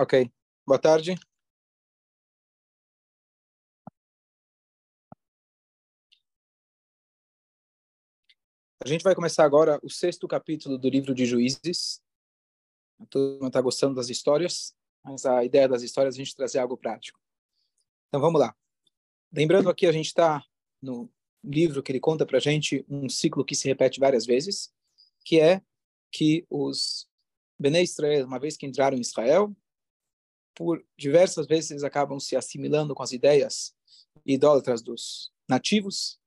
Ok. 0.00 0.30
Boa 0.64 0.78
tarde. 0.78 1.16
A 8.80 8.86
gente 8.88 9.02
vai 9.02 9.12
começar 9.12 9.44
agora 9.44 9.80
o 9.82 9.90
sexto 9.90 10.28
capítulo 10.28 10.78
do 10.78 10.88
livro 10.88 11.12
de 11.12 11.26
Juízes. 11.26 12.00
Todo 13.10 13.40
mundo 13.40 13.48
está 13.48 13.60
gostando 13.60 13.96
das 13.96 14.08
histórias, 14.08 14.72
mas 15.02 15.26
a 15.26 15.44
ideia 15.44 15.68
das 15.68 15.82
histórias 15.82 16.14
é 16.14 16.16
a 16.16 16.24
gente 16.24 16.36
trazer 16.36 16.60
algo 16.60 16.76
prático. 16.76 17.18
Então 18.06 18.20
vamos 18.20 18.40
lá. 18.40 18.54
Lembrando 19.32 19.68
aqui, 19.68 19.84
a 19.84 19.90
gente 19.92 20.06
está 20.06 20.44
no 20.80 21.10
livro 21.42 21.82
que 21.82 21.90
ele 21.90 21.98
conta 21.98 22.24
para 22.24 22.36
a 22.36 22.40
gente 22.40 22.86
um 22.88 23.08
ciclo 23.08 23.44
que 23.44 23.56
se 23.56 23.66
repete 23.66 23.98
várias 23.98 24.24
vezes, 24.24 24.72
que 25.24 25.40
é 25.40 25.60
que 26.12 26.46
os 26.48 27.10
Bnei 27.58 27.82
Israel, 27.82 28.28
uma 28.28 28.38
vez 28.38 28.56
que 28.56 28.64
entraram 28.64 28.96
em 28.96 29.00
Israel, 29.00 29.52
por 30.58 30.84
diversas 30.98 31.46
vezes 31.46 31.70
eles 31.70 31.84
acabam 31.84 32.18
se 32.18 32.34
assimilando 32.34 32.92
com 32.92 33.00
as 33.04 33.12
ideias 33.12 33.72
idólatras 34.26 34.82
dos 34.82 35.30
nativos, 35.48 36.18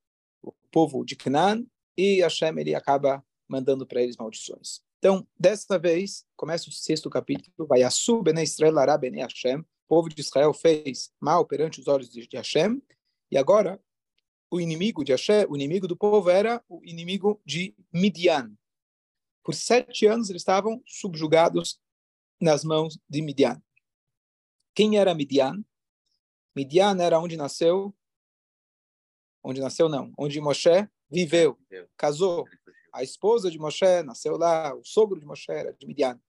o 0.42 0.54
povo 0.72 1.04
de 1.04 1.18
Canaan, 1.18 1.66
e 1.98 2.22
Hashem 2.22 2.58
ele 2.58 2.74
acaba 2.74 3.22
mandando 3.46 3.86
para 3.86 4.02
eles 4.02 4.16
maldições. 4.16 4.80
Então, 5.00 5.28
dessa 5.38 5.78
vez, 5.78 6.26
começa 6.38 6.70
o 6.70 6.72
sexto 6.72 7.10
capítulo, 7.10 7.68
vai 7.68 7.84
Ará 7.84 8.98
Bnei 8.98 9.22
Hashem, 9.22 9.58
o 9.58 9.66
povo 9.86 10.08
de 10.08 10.22
Israel 10.22 10.54
fez 10.54 11.12
mal 11.20 11.46
perante 11.46 11.82
os 11.82 11.90
olhos 11.90 12.10
de 12.10 12.26
Hashem, 12.34 12.82
e 13.30 13.38
agora 13.38 13.84
o 14.50 14.62
inimigo 14.62 15.04
de 15.04 15.12
Hashem, 15.12 15.46
o 15.50 15.58
inimigo 15.58 15.90
do 15.90 15.98
povo 15.98 16.30
era 16.30 16.64
o 16.70 16.80
inimigo 16.86 17.42
de 17.46 17.76
Midian. 17.92 18.54
Por 19.44 19.54
sete 19.54 20.06
anos 20.06 20.30
eles 20.30 20.42
estavam 20.42 20.82
subjugados 20.86 21.82
nas 22.40 22.64
mãos 22.64 22.98
de 23.10 23.22
Midian. 23.22 23.62
Quem 24.74 24.98
era 24.98 25.14
Midian? 25.14 25.64
Midian 26.56 26.98
era 27.02 27.20
onde 27.20 27.38
nasceu, 27.38 27.94
onde 29.44 29.62
nasceu 29.62 29.90
não, 29.90 30.14
onde 30.18 30.40
Moshe 30.40 30.88
viveu, 31.10 31.58
casou. 31.98 32.46
A 32.94 33.04
esposa 33.04 33.50
de 33.50 33.58
Moshe 33.58 34.04
nasceu 34.04 34.38
lá, 34.38 34.76
o 34.76 34.84
sogro 34.84 35.20
de 35.20 35.26
Moshe 35.26 35.52
era 35.52 35.74
de 35.74 35.86
Midian. 35.86 36.20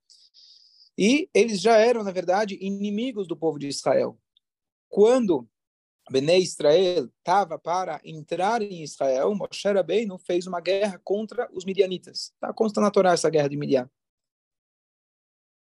E 0.97 1.29
eles 1.35 1.61
já 1.61 1.77
eram, 1.77 2.05
na 2.05 2.11
verdade, 2.13 2.59
inimigos 2.61 3.27
do 3.27 3.37
povo 3.37 3.59
de 3.59 3.67
Israel. 3.67 4.19
Quando 4.89 5.49
Bnei 6.11 6.43
Israel 6.43 7.09
estava 7.19 7.59
para 7.59 8.01
entrar 8.05 8.61
em 8.61 8.83
Israel, 8.83 9.35
Moshe 9.35 9.69
Rabbeinu 9.69 10.19
fez 10.19 10.47
uma 10.47 10.61
guerra 10.61 11.01
contra 11.03 11.49
os 11.53 11.65
midianitas. 11.65 12.33
Está 12.35 12.53
constando 12.53 12.85
na 12.85 12.91
Torá 12.91 13.13
essa 13.13 13.31
guerra 13.31 13.49
de 13.49 13.57
Midian. 13.57 13.91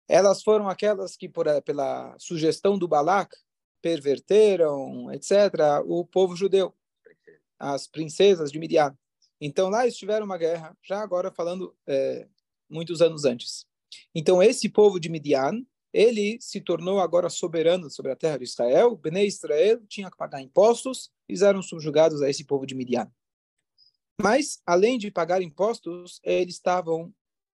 Elas 0.08 0.44
foram 0.44 0.70
aquelas 0.70 1.16
que, 1.16 1.28
por, 1.28 1.46
pela 1.64 2.16
sugestão 2.20 2.78
do 2.78 2.88
Balak, 2.88 3.36
perverteram, 3.82 5.12
etc., 5.12 5.84
o 5.86 6.06
povo 6.06 6.36
judeu, 6.36 6.74
as 7.60 7.88
princesas 7.88 8.52
de 8.52 8.60
Midian. 8.60 8.98
Então, 9.40 9.70
lá 9.70 9.84
eles 9.84 9.98
tiveram 9.98 10.26
uma 10.26 10.38
guerra, 10.38 10.76
já 10.82 11.02
agora 11.02 11.32
falando 11.32 11.76
é, 11.86 12.28
muitos 12.70 13.02
anos 13.02 13.26
antes. 13.26 13.66
Então, 14.14 14.42
esse 14.42 14.70
povo 14.70 15.00
de 15.00 15.10
Midian, 15.10 15.64
ele 15.94 16.38
se 16.42 16.60
tornou 16.60 17.00
agora 17.00 17.30
soberano 17.30 17.90
sobre 17.90 18.12
a 18.12 18.16
terra 18.16 18.38
de 18.38 18.44
Israel. 18.44 18.96
Bnei 18.96 19.28
Israel 19.28 19.86
tinha 19.88 20.12
que 20.12 20.18
pagar 20.18 20.42
impostos, 20.42 21.12
eles 21.28 21.42
eram 21.42 21.62
subjugados 21.62 22.22
a 22.22 22.30
esse 22.30 22.44
povo 22.44 22.66
de 22.66 22.76
Midian. 22.76 23.10
Mas, 24.22 24.62
além 24.66 24.98
de 24.98 25.12
pagar 25.12 25.42
impostos, 25.42 26.20
eles 26.24 26.56
estavam 26.56 27.14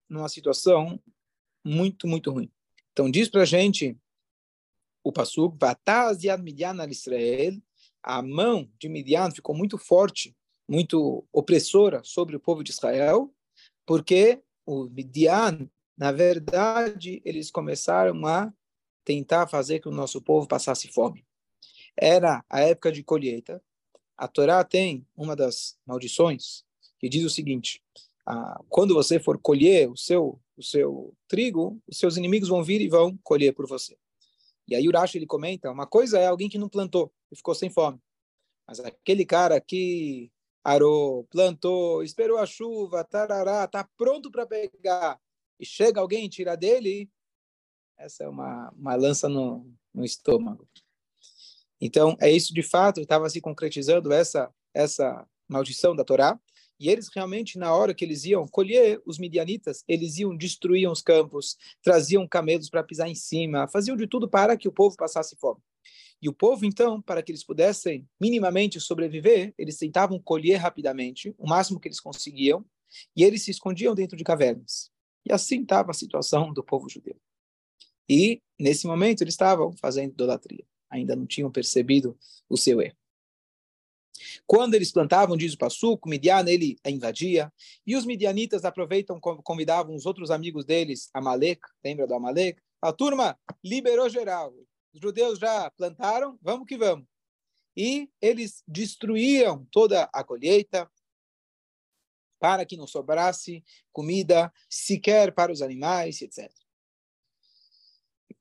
numa 0.09 0.29
situação 0.29 0.99
muito, 1.63 2.07
muito 2.07 2.31
ruim. 2.31 2.51
Então, 2.91 3.09
diz 3.09 3.29
para 3.29 3.43
a 3.43 3.45
gente 3.45 3.97
o 5.03 5.11
Passuk, 5.11 5.57
Vataz 5.59 6.23
yad 6.23 6.41
Midian 6.41 6.79
al 6.79 6.89
Israel, 6.89 7.59
a 8.03 8.21
mão 8.21 8.69
de 8.79 8.89
Midian 8.89 9.31
ficou 9.31 9.55
muito 9.55 9.77
forte, 9.77 10.35
muito 10.67 11.25
opressora 11.31 12.01
sobre 12.03 12.35
o 12.35 12.39
povo 12.39 12.63
de 12.63 12.71
Israel, 12.71 13.33
porque 13.85 14.41
o 14.65 14.85
Midian, 14.85 15.69
na 15.97 16.11
verdade, 16.11 17.21
eles 17.25 17.51
começaram 17.51 18.25
a 18.25 18.53
tentar 19.03 19.47
fazer 19.47 19.79
que 19.79 19.87
o 19.87 19.91
nosso 19.91 20.21
povo 20.21 20.47
passasse 20.47 20.87
fome. 20.87 21.25
Era 21.95 22.43
a 22.49 22.61
época 22.61 22.91
de 22.91 23.03
colheita. 23.03 23.61
A 24.17 24.27
Torá 24.27 24.63
tem 24.63 25.05
uma 25.15 25.35
das 25.35 25.77
maldições 25.85 26.63
que 26.99 27.09
diz 27.09 27.25
o 27.25 27.29
seguinte: 27.29 27.83
ah, 28.25 28.61
quando 28.69 28.93
você 28.93 29.19
for 29.19 29.39
colher 29.39 29.89
o 29.89 29.97
seu 29.97 30.39
o 30.57 30.63
seu 30.63 31.13
trigo, 31.27 31.81
os 31.87 31.97
seus 31.97 32.17
inimigos 32.17 32.47
vão 32.47 32.63
vir 32.63 32.81
e 32.81 32.87
vão 32.87 33.17
colher 33.23 33.51
por 33.53 33.67
você. 33.67 33.97
E 34.67 34.75
aí 34.75 34.87
Urashi 34.87 35.17
ele 35.17 35.25
comenta, 35.25 35.71
uma 35.71 35.87
coisa 35.87 36.19
é 36.19 36.27
alguém 36.27 36.47
que 36.47 36.57
não 36.57 36.69
plantou 36.69 37.11
e 37.31 37.35
ficou 37.35 37.55
sem 37.55 37.69
fome. 37.69 37.99
Mas 38.67 38.79
aquele 38.79 39.25
cara 39.25 39.59
que 39.59 40.31
arou, 40.63 41.23
plantou, 41.25 42.03
esperou 42.03 42.37
a 42.37 42.45
chuva, 42.45 43.03
tarará, 43.03 43.67
tá 43.67 43.89
pronto 43.97 44.29
para 44.29 44.45
pegar, 44.45 45.19
e 45.59 45.65
chega 45.65 45.99
alguém 45.99 46.25
e 46.25 46.29
tira 46.29 46.55
dele, 46.55 47.09
essa 47.97 48.23
é 48.23 48.29
uma, 48.29 48.71
uma 48.77 48.95
lança 48.95 49.27
no, 49.27 49.67
no 49.93 50.05
estômago. 50.05 50.67
Então, 51.79 52.15
é 52.19 52.29
isso 52.29 52.53
de 52.53 52.61
fato, 52.61 53.01
estava 53.01 53.27
se 53.29 53.41
concretizando 53.41 54.13
essa 54.13 54.53
essa 54.73 55.27
maldição 55.49 55.93
da 55.93 56.05
Torá, 56.05 56.39
e 56.81 56.89
eles 56.89 57.09
realmente, 57.13 57.59
na 57.59 57.71
hora 57.75 57.93
que 57.93 58.03
eles 58.03 58.25
iam 58.25 58.47
colher 58.47 58.99
os 59.05 59.19
midianitas, 59.19 59.83
eles 59.87 60.17
iam, 60.17 60.35
destruíam 60.35 60.91
os 60.91 60.99
campos, 60.99 61.55
traziam 61.83 62.27
camelos 62.27 62.71
para 62.71 62.83
pisar 62.83 63.07
em 63.07 63.13
cima, 63.13 63.67
faziam 63.67 63.95
de 63.95 64.07
tudo 64.07 64.27
para 64.27 64.57
que 64.57 64.67
o 64.67 64.71
povo 64.71 64.95
passasse 64.97 65.35
fome. 65.35 65.61
E 66.19 66.27
o 66.27 66.33
povo, 66.33 66.65
então, 66.65 66.99
para 66.99 67.21
que 67.21 67.31
eles 67.31 67.43
pudessem 67.43 68.07
minimamente 68.19 68.79
sobreviver, 68.79 69.53
eles 69.59 69.77
tentavam 69.77 70.19
colher 70.19 70.57
rapidamente, 70.57 71.35
o 71.37 71.47
máximo 71.47 71.79
que 71.79 71.87
eles 71.87 71.99
conseguiam, 71.99 72.65
e 73.15 73.23
eles 73.23 73.43
se 73.43 73.51
escondiam 73.51 73.93
dentro 73.93 74.17
de 74.17 74.23
cavernas. 74.23 74.89
E 75.23 75.31
assim 75.31 75.61
estava 75.61 75.91
a 75.91 75.93
situação 75.93 76.51
do 76.51 76.63
povo 76.63 76.89
judeu. 76.89 77.15
E, 78.09 78.41
nesse 78.59 78.87
momento, 78.87 79.21
eles 79.21 79.35
estavam 79.35 79.71
fazendo 79.77 80.13
idolatria. 80.13 80.65
Ainda 80.89 81.15
não 81.15 81.27
tinham 81.27 81.51
percebido 81.51 82.17
o 82.49 82.57
seu 82.57 82.81
erro. 82.81 82.97
Quando 84.45 84.75
eles 84.75 84.91
plantavam, 84.91 85.37
diz 85.37 85.53
o 85.53 85.57
Passuco, 85.57 86.09
Midian 86.09 86.45
ele 86.47 86.77
invadia, 86.85 87.51
e 87.85 87.95
os 87.95 88.05
midianitas 88.05 88.65
aproveitam, 88.65 89.19
convidavam 89.19 89.95
os 89.95 90.05
outros 90.05 90.31
amigos 90.31 90.65
deles, 90.65 91.09
Amalek, 91.13 91.61
lembra 91.83 92.07
do 92.07 92.13
Amalek? 92.13 92.61
A 92.81 92.91
turma 92.91 93.37
liberou 93.63 94.09
geral. 94.09 94.53
Os 94.93 94.99
judeus 94.99 95.39
já 95.39 95.69
plantaram, 95.71 96.37
vamos 96.41 96.67
que 96.67 96.77
vamos. 96.77 97.05
E 97.75 98.09
eles 98.21 98.63
destruíam 98.67 99.65
toda 99.71 100.09
a 100.11 100.23
colheita 100.23 100.89
para 102.39 102.65
que 102.65 102.75
não 102.75 102.87
sobrasse 102.87 103.63
comida 103.93 104.51
sequer 104.67 105.33
para 105.33 105.51
os 105.51 105.61
animais, 105.61 106.21
etc. 106.21 106.51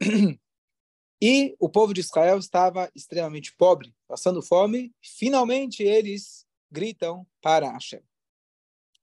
E 1.23 1.55
o 1.59 1.69
povo 1.69 1.93
de 1.93 2.01
Israel 2.01 2.39
estava 2.39 2.91
extremamente 2.95 3.55
pobre, 3.55 3.95
passando 4.09 4.41
fome. 4.41 4.95
Finalmente 5.03 5.83
eles 5.83 6.47
gritam 6.71 7.27
para 7.43 7.71
Hashem. 7.73 8.01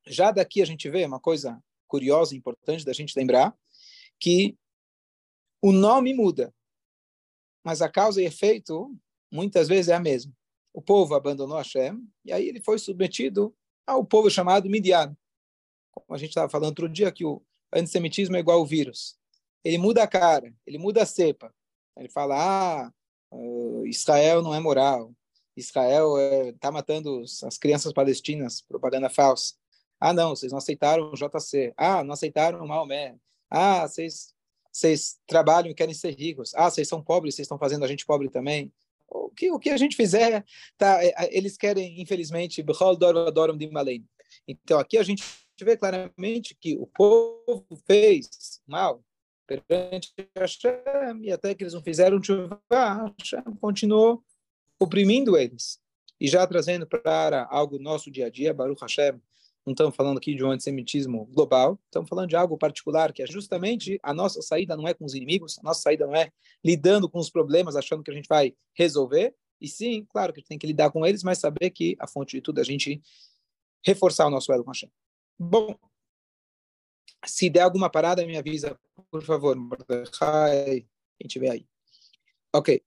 Já 0.07 0.31
daqui 0.31 0.61
a 0.61 0.66
gente 0.66 0.89
vê 0.89 1.05
uma 1.05 1.19
coisa 1.19 1.61
curiosa 1.88 2.33
e 2.33 2.38
importante 2.38 2.83
da 2.83 2.94
gente 2.94 3.17
lembrar, 3.17 3.55
que 4.19 4.57
o 5.61 5.72
nome 5.72 6.13
muda, 6.13 6.53
mas 7.63 7.81
a 7.81 7.89
causa 7.89 8.22
e 8.22 8.25
efeito 8.25 8.95
muitas 9.31 9.67
vezes 9.67 9.90
é 9.90 9.93
a 9.93 9.99
mesma. 9.99 10.34
O 10.73 10.81
povo 10.81 11.16
abandonou 11.16 11.58
Hashem 11.58 12.08
e 12.23 12.31
aí 12.31 12.47
ele 12.47 12.61
foi 12.61 12.79
submetido 12.79 13.55
ao 13.85 14.05
povo 14.05 14.29
chamado 14.29 14.70
Midian. 14.70 15.16
Como 15.91 16.16
a 16.16 16.17
gente 16.17 16.29
estava 16.29 16.49
falando 16.49 16.70
outro 16.70 16.90
dia, 16.90 17.11
que 17.11 17.25
o 17.25 17.41
antissemitismo 17.73 18.35
é 18.35 18.40
igual 18.40 18.59
ao 18.59 18.66
vírus. 18.66 19.17
Ele 19.63 19.78
muda 19.78 20.03
a 20.03 20.08
cara, 20.08 20.53
ele 20.66 20.78
muda 20.78 21.03
a 21.03 21.05
cepa. 21.05 21.53
Ele 21.97 22.09
fala, 22.09 22.35
ah, 22.38 22.91
Israel 23.85 24.41
não 24.41 24.53
é 24.53 24.59
moral. 24.59 25.11
Israel 25.55 26.17
está 26.49 26.67
é, 26.67 26.72
matando 26.72 27.22
as 27.22 27.58
crianças 27.58 27.91
palestinas, 27.91 28.61
propaganda 28.61 29.09
falsa. 29.09 29.55
Ah, 29.99 30.14
não, 30.14 30.29
vocês 30.29 30.52
não 30.52 30.59
aceitaram 30.59 31.11
o 31.11 31.16
JC. 31.16 31.73
Ah, 31.76 32.03
não 32.03 32.14
aceitaram 32.14 32.64
o 32.64 32.67
Maomé. 32.67 33.16
Ah, 33.49 33.88
vocês, 33.88 34.34
vocês 34.72 35.17
trabalham 35.26 35.72
e 35.72 35.73
querem 35.73 35.96
ser 35.96 36.11
ricos. 36.11 36.53
Ah, 36.53 36.70
vocês 36.70 36.88
são 36.88 37.02
pobres, 37.02 37.35
vocês 37.35 37.46
estão 37.46 37.58
fazendo 37.58 37.84
a 37.84 37.88
gente 37.88 38.05
pobre 38.05 38.29
também. 38.29 38.72
O 39.09 39.29
que, 39.29 39.52
o 39.52 39.58
que 39.58 39.70
a 39.70 39.78
gente 39.78 39.96
fizer, 39.96 40.46
tá, 40.78 41.03
é, 41.03 41.14
eles 41.35 41.58
querem, 41.58 41.99
infelizmente, 42.02 42.61
então, 44.47 44.79
aqui 44.79 44.97
a 44.97 45.03
gente 45.03 45.23
vê 45.61 45.78
claramente 45.78 46.55
que 46.55 46.78
o 46.78 46.85
povo 46.88 47.66
fez 47.85 48.61
mal, 48.67 49.03
perante 49.47 50.14
Hashem, 50.35 51.22
e 51.22 51.32
até 51.32 51.55
que 51.55 51.64
eles 51.64 51.73
não 51.73 51.82
fizeram 51.82 52.22
chuva, 52.22 52.61
Hashem 52.70 53.41
continuou 53.59 54.22
oprimindo 54.79 55.38
eles. 55.38 55.79
E 56.20 56.28
já 56.28 56.46
trazendo 56.46 56.85
para 56.85 57.47
algo 57.49 57.79
nosso 57.79 58.11
dia 58.11 58.26
a 58.26 58.29
dia, 58.29 58.53
Baruch 58.53 58.82
Hashem, 58.82 59.22
não 59.66 59.72
estamos 59.73 59.96
falando 59.96 60.17
aqui 60.17 60.34
de 60.35 60.44
um 60.44 60.52
antissemitismo 60.52 61.26
global, 61.26 61.79
estamos 61.85 62.08
falando 62.08 62.29
de 62.29 62.35
algo 62.35 62.58
particular, 62.58 63.11
que 63.11 63.22
é 63.22 63.28
justamente 63.28 63.99
a 64.02 64.14
nossa 64.14 64.41
saída 64.41 64.78
não 64.78 64.88
é 64.88 64.94
com 64.94 65.05
os 65.05 65.14
inimigos, 65.14 65.58
a 65.59 65.64
nossa 65.64 65.82
saída 65.82 66.05
não 66.05 66.16
é 66.16 66.32
lidando 66.64 67.09
com 67.09 67.20
os 67.20 67.29
problemas, 67.29 67.76
achando 67.76 68.03
que 68.03 68.11
a 68.11 68.14
gente 68.14 68.28
vai 68.28 68.53
resolver, 68.73 69.35
e 69.59 69.67
sim, 69.67 70.05
claro 70.09 70.32
que 70.32 70.40
a 70.40 70.41
gente 70.41 70.49
tem 70.49 70.58
que 70.58 70.67
lidar 70.67 70.91
com 70.91 71.05
eles, 71.05 71.23
mas 71.23 71.40
saber 71.40 71.72
que 71.72 71.96
a 71.99 72.08
fonte 72.08 72.38
de 72.38 72.41
tudo 72.41 72.59
é 72.59 72.61
a 72.61 72.66
gente 72.66 73.02
reforçar 73.85 74.28
o 74.28 74.29
nosso 74.29 74.52
elo 74.52 74.64
com 74.64 74.72
Hashem. 74.72 74.90
Bom, 75.38 75.76
se 77.26 77.49
der 77.49 77.61
alguma 77.61 77.90
parada, 77.90 78.26
me 78.26 78.38
avisa, 78.38 78.79
por 79.12 79.24
favor, 79.24 79.56
Mordecai, 79.56 80.86
quem 81.18 81.28
tiver 81.28 81.52
aí. 81.52 81.68
Ok. 82.54 82.82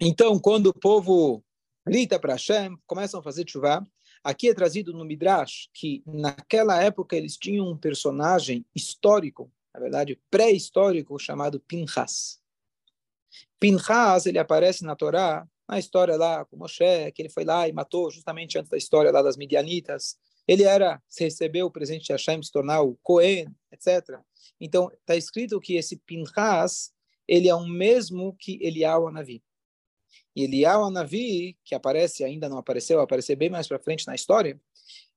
Então, 0.00 0.38
quando 0.38 0.68
o 0.68 0.74
povo 0.74 1.44
grita 1.86 2.18
para 2.18 2.34
Hashem, 2.34 2.76
começam 2.86 3.20
a 3.20 3.22
fazer 3.22 3.48
chuva. 3.48 3.86
Aqui 4.22 4.48
é 4.48 4.54
trazido 4.54 4.92
no 4.92 5.04
Midrash 5.04 5.68
que 5.72 6.02
naquela 6.06 6.82
época 6.82 7.16
eles 7.16 7.36
tinham 7.36 7.68
um 7.68 7.76
personagem 7.76 8.66
histórico, 8.74 9.50
na 9.74 9.80
verdade 9.80 10.20
pré-histórico, 10.30 11.18
chamado 11.18 11.58
Pinchas. 11.60 12.40
Pinchas, 13.58 14.26
ele 14.26 14.38
aparece 14.38 14.84
na 14.84 14.94
Torá, 14.94 15.46
na 15.68 15.78
história 15.78 16.16
lá 16.16 16.44
com 16.44 16.56
Moshe, 16.56 17.12
que 17.14 17.22
ele 17.22 17.28
foi 17.28 17.44
lá 17.44 17.68
e 17.68 17.72
matou 17.72 18.10
justamente 18.10 18.58
antes 18.58 18.70
da 18.70 18.76
história 18.76 19.10
lá 19.10 19.22
das 19.22 19.36
Midianitas. 19.36 20.16
Ele 20.46 20.64
era, 20.64 21.00
se 21.08 21.24
recebeu 21.24 21.66
o 21.66 21.70
presente 21.70 22.06
de 22.06 22.12
Hashem, 22.12 22.42
se 22.42 22.50
tornar 22.50 22.82
o 22.82 22.98
Cohen, 23.02 23.46
etc. 23.72 24.18
Então, 24.60 24.90
está 24.92 25.16
escrito 25.16 25.60
que 25.60 25.74
esse 25.74 25.96
Pinchas, 25.96 26.92
ele 27.26 27.48
é 27.48 27.54
o 27.54 27.66
mesmo 27.66 28.36
que 28.38 28.58
Eliyahu 28.62 29.08
Anavi. 29.08 29.42
E 30.34 30.44
Eliyahu 30.44 30.84
Anavi, 30.84 31.56
que 31.64 31.74
aparece, 31.74 32.24
ainda 32.24 32.48
não 32.48 32.58
apareceu, 32.58 32.96
vai 32.96 33.04
aparecer 33.04 33.36
bem 33.36 33.50
mais 33.50 33.68
para 33.68 33.78
frente 33.78 34.06
na 34.06 34.14
história, 34.14 34.60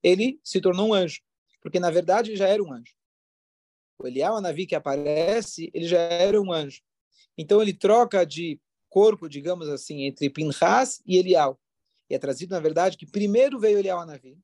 ele 0.02 0.40
se 0.44 0.60
tornou 0.60 0.90
um 0.90 0.94
anjo, 0.94 1.22
porque 1.62 1.80
na 1.80 1.90
verdade 1.90 2.36
já 2.36 2.48
era 2.48 2.62
um 2.62 2.74
anjo. 2.74 2.94
O 3.98 4.08
Eliyahu 4.08 4.36
Anavi 4.36 4.66
que 4.66 4.76
aparece, 4.76 5.72
ele 5.74 5.88
já 5.88 6.00
era 6.00 6.40
um 6.42 6.52
anjo. 6.52 6.82
Então 7.38 7.62
ele 7.62 7.74
troca 7.74 8.26
de 8.26 8.60
corpo, 8.90 9.30
digamos 9.30 9.70
assim, 9.70 10.04
entre 10.04 10.30
Pinchas 10.30 11.02
e 11.06 11.18
Eliyahu. 11.18 11.58
E 12.10 12.16
é 12.16 12.20
trazido, 12.20 12.54
na 12.54 12.60
verdade, 12.60 12.98
que 12.98 13.06
primeiro 13.06 13.60
veio 13.60 13.80
Eliyahu 13.80 14.02
Anavi, 14.02 14.38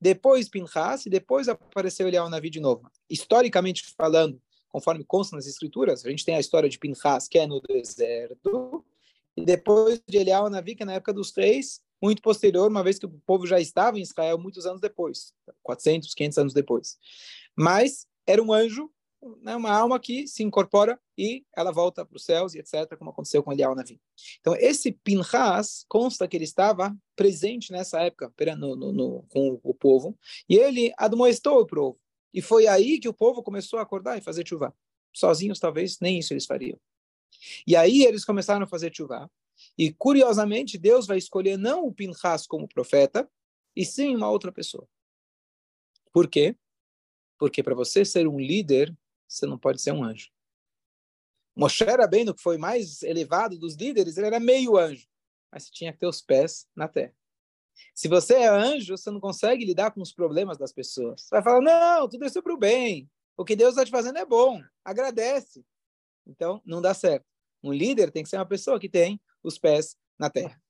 depois 0.00 0.48
Pinchas 0.48 1.06
e 1.06 1.10
depois 1.10 1.48
apareceu 1.48 2.06
Eliyahu 2.06 2.26
Anavi 2.26 2.50
de 2.50 2.60
novo. 2.60 2.90
Historicamente 3.08 3.84
falando, 3.96 4.40
conforme 4.68 5.04
consta 5.04 5.36
nas 5.36 5.46
escrituras, 5.46 6.04
a 6.04 6.10
gente 6.10 6.24
tem 6.24 6.36
a 6.36 6.40
história 6.40 6.68
de 6.68 6.78
Pinchas, 6.78 7.28
que 7.28 7.38
é 7.38 7.46
no 7.46 7.60
deserto, 7.60 8.84
e 9.36 9.44
depois 9.44 10.00
de 10.06 10.18
Elial 10.18 10.48
Navi, 10.48 10.74
que 10.74 10.82
é 10.82 10.86
na 10.86 10.94
época 10.94 11.12
dos 11.12 11.32
três, 11.32 11.82
muito 12.00 12.22
posterior, 12.22 12.70
uma 12.70 12.82
vez 12.82 12.98
que 12.98 13.06
o 13.06 13.20
povo 13.26 13.46
já 13.46 13.58
estava 13.58 13.98
em 13.98 14.02
Israel 14.02 14.38
muitos 14.38 14.66
anos 14.66 14.80
depois, 14.80 15.32
400, 15.62 16.14
500 16.14 16.38
anos 16.38 16.54
depois. 16.54 16.98
Mas 17.56 18.06
era 18.26 18.42
um 18.42 18.52
anjo, 18.52 18.90
né, 19.40 19.54
uma 19.56 19.70
alma 19.70 19.98
que 19.98 20.26
se 20.26 20.42
incorpora 20.42 21.00
e 21.16 21.44
ela 21.56 21.72
volta 21.72 22.04
para 22.04 22.16
os 22.16 22.24
céus 22.24 22.54
e 22.54 22.58
etc., 22.58 22.96
como 22.96 23.10
aconteceu 23.10 23.42
com 23.42 23.52
Elial 23.52 23.74
Navi. 23.74 24.00
Então, 24.40 24.54
esse 24.56 24.92
Pinchas 24.92 25.84
consta 25.88 26.26
que 26.26 26.36
ele 26.36 26.44
estava 26.44 26.96
presente 27.16 27.72
nessa 27.72 28.00
época 28.00 28.32
no, 28.56 28.76
no, 28.76 28.92
no, 28.92 29.22
com 29.28 29.60
o 29.62 29.74
povo 29.74 30.18
e 30.48 30.56
ele 30.56 30.92
admoestou 30.96 31.60
o 31.60 31.66
povo. 31.66 32.00
E 32.32 32.42
foi 32.42 32.66
aí 32.66 32.98
que 32.98 33.08
o 33.08 33.14
povo 33.14 33.42
começou 33.42 33.78
a 33.78 33.82
acordar 33.82 34.18
e 34.18 34.20
fazer 34.20 34.46
chuva. 34.46 34.74
Sozinhos, 35.14 35.60
talvez, 35.60 36.00
nem 36.00 36.18
isso 36.18 36.32
eles 36.32 36.46
fariam. 36.46 36.78
E 37.66 37.76
aí 37.76 38.02
eles 38.02 38.24
começaram 38.24 38.64
a 38.64 38.66
fazer 38.66 38.94
chuva. 38.94 39.30
E 39.78 39.92
curiosamente, 39.92 40.76
Deus 40.76 41.06
vai 41.06 41.18
escolher 41.18 41.56
não 41.56 41.86
o 41.86 41.92
Pinchas 41.92 42.46
como 42.46 42.68
profeta, 42.68 43.30
e 43.76 43.84
sim 43.84 44.14
uma 44.16 44.30
outra 44.30 44.52
pessoa. 44.52 44.88
Por 46.12 46.28
quê? 46.28 46.56
Porque 47.38 47.62
para 47.62 47.74
você 47.74 48.04
ser 48.04 48.26
um 48.26 48.38
líder, 48.38 48.96
você 49.34 49.46
não 49.46 49.58
pode 49.58 49.80
ser 49.80 49.92
um 49.92 50.04
anjo. 50.04 50.30
Moshe 51.56 51.84
no 52.24 52.34
que 52.34 52.42
foi 52.42 52.58
mais 52.58 53.02
elevado 53.02 53.58
dos 53.58 53.76
líderes, 53.76 54.16
ele 54.16 54.26
era 54.26 54.40
meio 54.40 54.76
anjo, 54.76 55.06
mas 55.52 55.70
tinha 55.70 55.92
que 55.92 55.98
ter 55.98 56.06
os 56.06 56.20
pés 56.20 56.66
na 56.74 56.88
terra. 56.88 57.14
Se 57.94 58.08
você 58.08 58.34
é 58.34 58.48
anjo, 58.48 58.96
você 58.96 59.10
não 59.10 59.20
consegue 59.20 59.64
lidar 59.64 59.90
com 59.92 60.00
os 60.00 60.12
problemas 60.12 60.58
das 60.58 60.72
pessoas. 60.72 61.22
Você 61.22 61.30
vai 61.30 61.42
falar, 61.42 61.60
não, 61.60 62.08
tudo 62.08 62.24
isso 62.24 62.38
é 62.38 62.42
para 62.42 62.54
o 62.54 62.58
bem. 62.58 63.10
O 63.36 63.44
que 63.44 63.56
Deus 63.56 63.70
está 63.70 63.84
te 63.84 63.90
fazendo 63.90 64.18
é 64.18 64.24
bom. 64.24 64.62
Agradece. 64.84 65.64
Então, 66.26 66.60
não 66.64 66.80
dá 66.80 66.94
certo. 66.94 67.26
Um 67.62 67.72
líder 67.72 68.10
tem 68.10 68.22
que 68.22 68.28
ser 68.28 68.36
uma 68.36 68.46
pessoa 68.46 68.78
que 68.78 68.88
tem 68.88 69.20
os 69.42 69.58
pés 69.58 69.96
na 70.18 70.30
terra. 70.30 70.60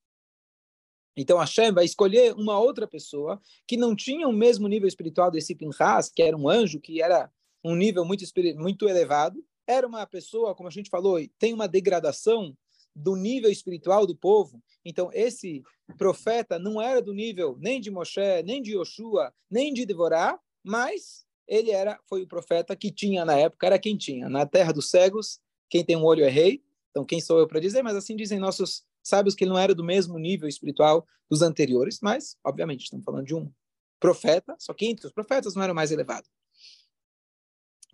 Então, 1.17 1.39
Hashem 1.39 1.73
vai 1.73 1.85
escolher 1.85 2.35
uma 2.35 2.59
outra 2.59 2.89
pessoa 2.89 3.41
que 3.67 3.77
não 3.77 3.95
tinha 3.95 4.27
o 4.27 4.33
mesmo 4.33 4.67
nível 4.67 4.89
espiritual 4.89 5.31
desse 5.31 5.55
Pinchas, 5.55 6.11
que 6.11 6.23
era 6.23 6.37
um 6.37 6.49
anjo, 6.49 6.81
que 6.81 7.01
era 7.01 7.31
um 7.65 7.75
nível 7.75 8.05
muito, 8.05 8.25
muito 8.57 8.89
elevado. 8.89 9.43
Era 9.67 9.87
uma 9.87 10.07
pessoa, 10.07 10.55
como 10.55 10.69
a 10.69 10.73
gente 10.73 10.91
falou, 10.91 11.19
tem 11.39 11.55
uma 11.55 11.67
degradação 11.67 12.55
do 12.95 13.17
nível 13.17 13.51
espiritual 13.51 14.07
do 14.07 14.15
povo. 14.15 14.63
Então, 14.85 15.11
esse 15.13 15.63
profeta 15.99 16.59
não 16.59 16.81
era 16.81 17.03
do 17.03 17.13
nível 17.13 17.57
nem 17.59 17.81
de 17.81 17.91
Moshe, 17.91 18.43
nem 18.45 18.63
de 18.63 18.77
Yoshua, 18.77 19.33
nem 19.51 19.73
de 19.73 19.85
Devorá, 19.85 20.39
mas 20.63 21.25
ele 21.47 21.71
era 21.71 21.99
foi 22.09 22.23
o 22.23 22.27
profeta 22.27 22.77
que 22.77 22.91
tinha 22.91 23.25
na 23.25 23.37
época, 23.37 23.67
era 23.67 23.79
quem 23.79 23.97
tinha. 23.97 24.29
Na 24.29 24.47
terra 24.47 24.73
dos 24.73 24.91
cegos, 24.91 25.41
quem 25.69 25.85
tem 25.85 25.97
um 25.97 26.05
olho 26.05 26.25
é 26.25 26.29
rei. 26.29 26.63
Então, 26.91 27.05
quem 27.05 27.21
sou 27.21 27.39
eu 27.39 27.49
para 27.49 27.61
dizer? 27.61 27.83
Mas 27.83 27.97
assim 27.97 28.15
dizem 28.15 28.39
nossos 28.39 28.85
sábios 29.03 29.35
que 29.35 29.45
ele 29.45 29.51
não 29.51 29.59
era 29.59 29.75
do 29.75 29.83
mesmo 29.83 30.19
nível 30.19 30.49
espiritual 30.49 31.07
dos 31.29 31.43
anteriores, 31.43 31.99
mas, 32.01 32.37
obviamente, 32.45 32.85
estamos 32.85 33.05
falando 33.05 33.27
de 33.27 33.35
um 33.35 33.51
profeta, 33.99 34.55
só 34.59 34.73
que 34.73 34.87
entre 34.87 35.07
os 35.07 35.13
profetas 35.13 35.55
não 35.55 35.63
era 35.63 35.73
o 35.73 35.77
mais 35.77 35.91
elevado. 35.91 36.29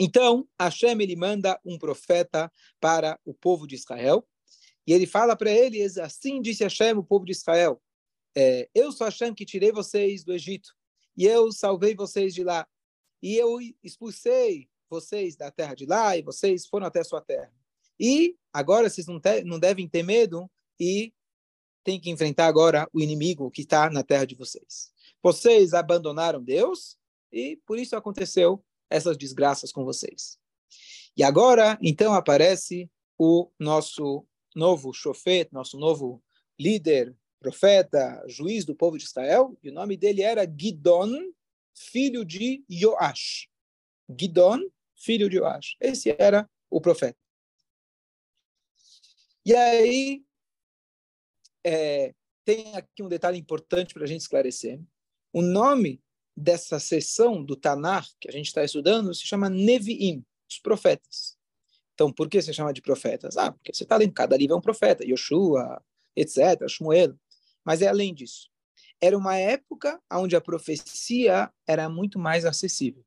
Então, 0.02 0.48
Hashem 0.58 0.98
ele 1.02 1.14
manda 1.14 1.60
um 1.62 1.76
profeta 1.76 2.50
para 2.80 3.20
o 3.22 3.34
povo 3.34 3.66
de 3.66 3.74
Israel, 3.74 4.26
e 4.86 4.94
ele 4.94 5.06
fala 5.06 5.36
para 5.36 5.50
eles, 5.50 5.98
assim 5.98 6.40
disse 6.40 6.64
Hashem, 6.64 6.94
o 6.94 7.04
povo 7.04 7.26
de 7.26 7.32
Israel, 7.32 7.82
é, 8.34 8.66
eu 8.74 8.90
sou 8.92 9.04
Hashem 9.04 9.34
que 9.34 9.44
tirei 9.44 9.70
vocês 9.70 10.24
do 10.24 10.32
Egito, 10.32 10.74
e 11.14 11.26
eu 11.26 11.52
salvei 11.52 11.94
vocês 11.94 12.32
de 12.32 12.42
lá, 12.42 12.66
e 13.22 13.36
eu 13.36 13.58
expulsei 13.84 14.70
vocês 14.88 15.36
da 15.36 15.50
terra 15.50 15.74
de 15.74 15.84
lá, 15.84 16.16
e 16.16 16.22
vocês 16.22 16.66
foram 16.66 16.86
até 16.86 17.00
a 17.00 17.04
sua 17.04 17.20
terra. 17.20 17.52
E 17.98 18.38
agora 18.50 18.88
vocês 18.88 19.06
não, 19.06 19.20
te, 19.20 19.44
não 19.44 19.58
devem 19.58 19.86
ter 19.86 20.02
medo 20.02 20.50
e 20.80 21.12
tem 21.84 22.00
que 22.00 22.08
enfrentar 22.08 22.46
agora 22.46 22.88
o 22.90 23.00
inimigo 23.02 23.50
que 23.50 23.60
está 23.60 23.90
na 23.90 24.02
terra 24.02 24.24
de 24.24 24.34
vocês. 24.34 24.90
Vocês 25.22 25.74
abandonaram 25.74 26.42
Deus 26.42 26.96
e 27.30 27.60
por 27.66 27.78
isso 27.78 27.94
aconteceu 27.94 28.64
essas 28.90 29.16
desgraças 29.16 29.72
com 29.72 29.84
vocês. 29.84 30.38
E 31.16 31.22
agora, 31.22 31.78
então, 31.80 32.12
aparece 32.12 32.90
o 33.18 33.50
nosso 33.58 34.26
novo 34.54 34.92
chofete, 34.92 35.52
nosso 35.52 35.78
novo 35.78 36.22
líder, 36.58 37.16
profeta, 37.38 38.22
juiz 38.26 38.64
do 38.64 38.74
povo 38.74 38.98
de 38.98 39.04
Israel, 39.04 39.56
e 39.62 39.70
o 39.70 39.72
nome 39.72 39.96
dele 39.96 40.22
era 40.22 40.44
Gidon, 40.44 41.10
filho 41.74 42.24
de 42.24 42.64
Joash. 42.68 43.48
Gidon, 44.18 44.60
filho 44.96 45.28
de 45.28 45.36
Joash. 45.36 45.76
Esse 45.80 46.14
era 46.18 46.48
o 46.68 46.80
profeta. 46.80 47.18
E 49.44 49.54
aí, 49.54 50.22
é, 51.64 52.14
tem 52.44 52.74
aqui 52.74 53.02
um 53.02 53.08
detalhe 53.08 53.38
importante 53.38 53.94
para 53.94 54.04
a 54.04 54.06
gente 54.06 54.20
esclarecer. 54.20 54.80
O 55.32 55.40
nome 55.40 56.02
dessa 56.40 56.80
seção 56.80 57.44
do 57.44 57.54
Tanar 57.54 58.06
que 58.18 58.28
a 58.28 58.32
gente 58.32 58.46
está 58.46 58.64
estudando 58.64 59.14
se 59.14 59.26
chama 59.26 59.48
Neviim, 59.50 60.24
os 60.48 60.58
profetas. 60.58 61.36
Então, 61.94 62.10
por 62.10 62.28
que 62.28 62.40
se 62.40 62.54
chama 62.54 62.72
de 62.72 62.80
profetas? 62.80 63.36
Ah, 63.36 63.52
porque 63.52 63.74
você 63.74 63.82
está 63.82 63.96
lendo, 63.96 64.14
cada 64.14 64.36
livro 64.36 64.54
é 64.54 64.58
um 64.58 64.60
profeta, 64.60 65.04
Yoshua, 65.04 65.82
etc., 66.16 66.66
Shmuel. 66.66 67.14
Mas 67.62 67.82
é 67.82 67.88
além 67.88 68.14
disso. 68.14 68.48
Era 69.00 69.16
uma 69.16 69.36
época 69.36 70.00
onde 70.10 70.34
a 70.34 70.40
profecia 70.40 71.52
era 71.66 71.88
muito 71.88 72.18
mais 72.18 72.44
acessível. 72.44 73.04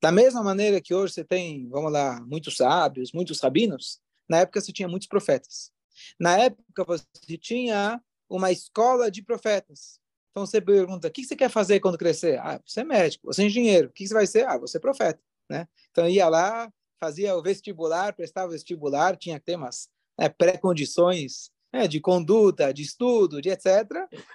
Da 0.00 0.10
mesma 0.10 0.42
maneira 0.42 0.80
que 0.80 0.92
hoje 0.92 1.14
você 1.14 1.24
tem, 1.24 1.68
vamos 1.68 1.92
lá, 1.92 2.20
muitos 2.22 2.56
sábios, 2.56 3.12
muitos 3.12 3.38
rabinos, 3.40 4.00
na 4.28 4.38
época 4.38 4.60
você 4.60 4.72
tinha 4.72 4.88
muitos 4.88 5.06
profetas. 5.06 5.72
Na 6.18 6.36
época 6.36 6.84
você 6.84 7.38
tinha 7.38 8.02
uma 8.28 8.50
escola 8.50 9.08
de 9.08 9.22
profetas. 9.22 10.00
Então 10.38 10.46
você 10.46 10.60
pergunta: 10.60 11.08
o 11.08 11.10
que 11.10 11.24
você 11.24 11.34
quer 11.34 11.50
fazer 11.50 11.80
quando 11.80 11.98
crescer? 11.98 12.38
Ah, 12.38 12.60
você 12.64 12.80
é 12.80 12.84
médico, 12.84 13.26
você 13.26 13.42
é 13.42 13.46
engenheiro. 13.46 13.88
O 13.88 13.92
que 13.92 14.06
você 14.06 14.14
vai 14.14 14.26
ser? 14.26 14.46
Ah, 14.46 14.56
você 14.56 14.76
é 14.76 14.80
profeta. 14.80 15.20
Né? 15.50 15.66
Então 15.90 16.08
ia 16.08 16.28
lá, 16.28 16.72
fazia 17.00 17.34
o 17.34 17.42
vestibular, 17.42 18.14
prestava 18.14 18.46
o 18.46 18.52
vestibular, 18.52 19.16
tinha 19.16 19.42
umas 19.56 19.88
né, 20.16 20.28
pré-condições 20.28 21.50
né, 21.72 21.88
de 21.88 22.00
conduta, 22.00 22.72
de 22.72 22.82
estudo, 22.82 23.42
de 23.42 23.48
etc. 23.48 23.66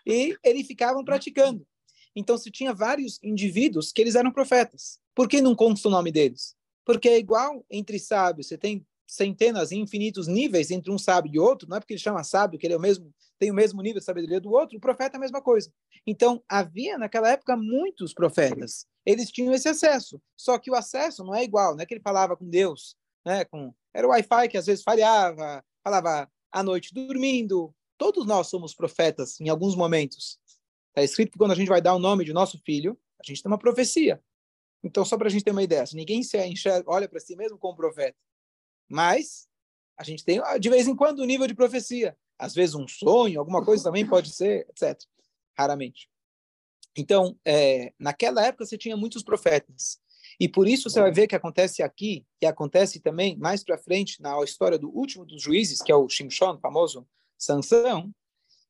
E 0.06 0.36
eles 0.44 0.68
ficavam 0.68 1.06
praticando. 1.06 1.66
Então 2.14 2.38
se 2.38 2.52
tinha 2.52 2.74
vários 2.74 3.18
indivíduos 3.24 3.94
que 3.94 4.02
eles 4.02 4.16
eram 4.16 4.32
profetas. 4.32 5.00
Por 5.16 5.30
que 5.30 5.42
não 5.42 5.56
consta 5.56 5.88
o 5.88 5.92
nome 5.92 6.12
deles? 6.12 6.54
Porque 6.84 7.08
é 7.08 7.18
igual 7.18 7.66
entre 7.72 7.98
sábios. 7.98 8.48
Você 8.48 8.58
tem 8.58 8.86
centenas 9.14 9.72
e 9.72 9.78
infinitos 9.78 10.28
níveis 10.28 10.72
entre 10.72 10.92
um 10.92 10.98
sábio 10.98 11.32
e 11.34 11.40
outro, 11.40 11.70
não 11.70 11.78
é 11.78 11.80
porque 11.80 11.94
ele 11.94 12.00
chama 12.00 12.24
sábio 12.24 12.58
que 12.58 12.66
ele 12.66 12.74
é 12.74 12.78
o 12.78 12.80
mesmo, 12.80 13.14
tem 13.38 13.52
o 13.52 13.54
mesmo 13.54 13.82
nível 13.82 14.00
de 14.00 14.06
sabedoria 14.06 14.42
do 14.42 14.52
outro, 14.52 14.78
o 14.78 14.82
profeta 14.82 15.16
é 15.16 15.18
a 15.18 15.22
mesma 15.22 15.42
coisa. 15.42 15.72
Então, 16.06 16.44
havia 16.50 16.98
naquela 16.98 17.32
época 17.32 17.56
muitos 17.56 18.14
profetas. 18.14 18.88
Eles 19.06 19.32
tinham 19.32 19.54
esse 19.54 19.70
acesso, 19.70 20.20
só 20.36 20.58
que 20.58 20.72
o 20.72 20.76
acesso 20.76 21.24
não 21.24 21.36
é 21.36 21.44
igual, 21.44 21.76
não 21.76 21.82
é 21.82 21.86
que 21.86 21.94
ele 21.94 22.02
falava 22.02 22.36
com 22.36 22.50
Deus, 22.50 22.96
né, 23.26 23.46
com 23.46 23.74
era 23.94 24.08
o 24.08 24.10
Wi-Fi 24.10 24.50
que 24.50 24.58
às 24.58 24.66
vezes 24.66 24.84
falhava, 24.84 25.64
falava 25.84 26.28
à 26.52 26.64
noite 26.64 26.94
dormindo. 26.94 27.74
Todos 27.98 28.26
nós 28.26 28.48
somos 28.48 28.74
profetas 28.74 29.40
em 29.40 29.50
alguns 29.50 29.76
momentos. 29.76 30.40
Está 30.90 31.04
escrito 31.04 31.32
que 31.32 31.38
quando 31.38 31.52
a 31.52 31.56
gente 31.56 31.68
vai 31.68 31.82
dar 31.82 31.94
o 31.94 32.00
nome 32.00 32.26
de 32.26 32.34
nosso 32.34 32.60
filho, 32.66 32.98
a 33.20 33.24
gente 33.24 33.44
tem 33.44 33.52
uma 33.52 33.60
profecia. 33.60 34.20
Então, 34.84 35.06
só 35.06 35.18
para 35.18 35.28
a 35.28 35.30
gente 35.30 35.44
ter 35.44 35.52
uma 35.52 35.64
ideia, 35.64 35.84
ninguém 35.94 36.24
se 36.24 36.44
enxerga, 36.46 36.90
olha 36.90 37.08
para 37.08 37.20
si 37.20 37.36
mesmo 37.36 37.58
como 37.58 37.76
profeta. 37.76 38.18
Mas 38.94 39.48
a 39.98 40.04
gente 40.04 40.24
tem, 40.24 40.40
de 40.60 40.70
vez 40.70 40.88
em 40.88 40.96
quando, 40.96 41.24
um 41.24 41.26
nível 41.26 41.48
de 41.48 41.56
profecia. 41.56 42.16
Às 42.38 42.54
vezes 42.54 42.76
um 42.76 42.88
sonho, 42.88 43.40
alguma 43.40 43.66
coisa 43.66 43.84
também 43.84 44.08
pode 44.08 44.32
ser, 44.32 44.68
etc. 44.70 45.02
Raramente. 45.58 46.08
Então, 46.96 47.36
é, 47.44 47.92
naquela 47.98 48.46
época 48.46 48.66
você 48.66 48.78
tinha 48.78 48.96
muitos 48.96 49.24
profetas. 49.24 50.00
E 50.40 50.48
por 50.48 50.68
isso 50.68 50.92
você 50.92 51.02
vai 51.02 51.12
ver 51.12 51.26
que 51.26 51.36
acontece 51.36 51.82
aqui, 51.82 52.24
e 52.40 52.46
acontece 52.46 53.00
também 53.00 53.36
mais 53.36 53.64
para 53.64 53.80
frente 53.80 54.22
na 54.22 54.40
história 54.44 54.78
do 54.78 54.96
último 54.96 55.26
dos 55.26 55.42
juízes, 55.42 55.82
que 55.82 55.92
é 55.92 55.96
o 55.96 56.08
Shimshon, 56.08 56.60
famoso 56.60 57.08
Sansão, 57.36 58.14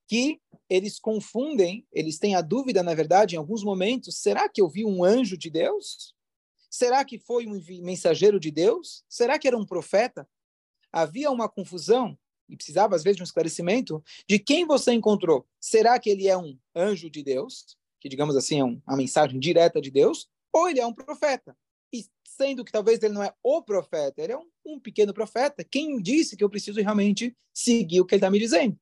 que 0.07 0.39
eles 0.69 0.99
confundem, 0.99 1.85
eles 1.91 2.17
têm 2.17 2.35
a 2.35 2.41
dúvida, 2.41 2.81
na 2.81 2.95
verdade, 2.95 3.35
em 3.35 3.37
alguns 3.37 3.61
momentos, 3.61 4.17
será 4.19 4.47
que 4.47 4.61
eu 4.61 4.69
vi 4.69 4.85
um 4.85 5.03
anjo 5.03 5.37
de 5.37 5.49
Deus? 5.49 6.15
Será 6.73 7.05
que 7.05 7.19
foi 7.19 7.45
um 7.45 7.61
mensageiro 7.83 8.39
de 8.39 8.49
Deus? 8.49 9.05
Será 9.07 9.37
que 9.37 9.47
era 9.47 9.55
um 9.55 9.63
profeta? 9.63 10.27
Havia 10.91 11.29
uma 11.29 11.47
confusão 11.47 12.17
e 12.49 12.55
precisava 12.55 12.95
às 12.95 13.03
vezes 13.03 13.17
de 13.17 13.21
um 13.21 13.25
esclarecimento 13.25 14.03
de 14.27 14.39
quem 14.39 14.65
você 14.65 14.91
encontrou. 14.91 15.47
Será 15.61 15.99
que 15.99 16.09
ele 16.09 16.27
é 16.27 16.35
um 16.35 16.57
anjo 16.75 17.11
de 17.11 17.21
Deus, 17.21 17.77
que 18.01 18.09
digamos 18.09 18.35
assim 18.35 18.59
é 18.59 18.63
uma 18.63 18.97
mensagem 18.97 19.39
direta 19.39 19.79
de 19.79 19.91
Deus, 19.91 20.27
ou 20.51 20.67
ele 20.67 20.79
é 20.79 20.85
um 20.87 20.95
profeta? 20.95 21.55
E 21.93 22.07
sendo 22.27 22.65
que 22.65 22.71
talvez 22.71 23.03
ele 23.03 23.13
não 23.13 23.21
é 23.21 23.31
o 23.43 23.61
profeta, 23.61 24.19
ele 24.19 24.33
é 24.33 24.37
um, 24.37 24.49
um 24.65 24.79
pequeno 24.79 25.13
profeta, 25.13 25.63
quem 25.63 26.01
disse 26.01 26.35
que 26.35 26.43
eu 26.43 26.49
preciso 26.49 26.81
realmente 26.81 27.37
seguir 27.53 28.01
o 28.01 28.05
que 28.05 28.15
ele 28.15 28.19
está 28.19 28.31
me 28.31 28.39
dizendo? 28.39 28.75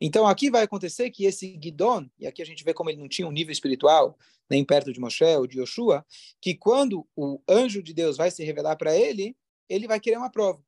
Então 0.00 0.26
aqui 0.26 0.50
vai 0.50 0.62
acontecer 0.62 1.10
que 1.10 1.24
esse 1.24 1.58
Gidon, 1.62 2.08
e 2.18 2.26
aqui 2.26 2.42
a 2.42 2.46
gente 2.46 2.64
vê 2.64 2.72
como 2.74 2.90
ele 2.90 3.00
não 3.00 3.08
tinha 3.08 3.26
um 3.26 3.32
nível 3.32 3.52
espiritual, 3.52 4.18
nem 4.48 4.64
perto 4.64 4.92
de 4.92 5.00
Moshe 5.00 5.24
ou 5.24 5.46
de 5.46 5.60
Yoshua, 5.60 6.04
que 6.40 6.54
quando 6.54 7.06
o 7.16 7.40
anjo 7.48 7.82
de 7.82 7.92
Deus 7.92 8.16
vai 8.16 8.30
se 8.30 8.44
revelar 8.44 8.76
para 8.76 8.96
ele, 8.96 9.36
ele 9.68 9.86
vai 9.86 10.00
querer 10.00 10.16
uma 10.16 10.30
prova. 10.30 10.62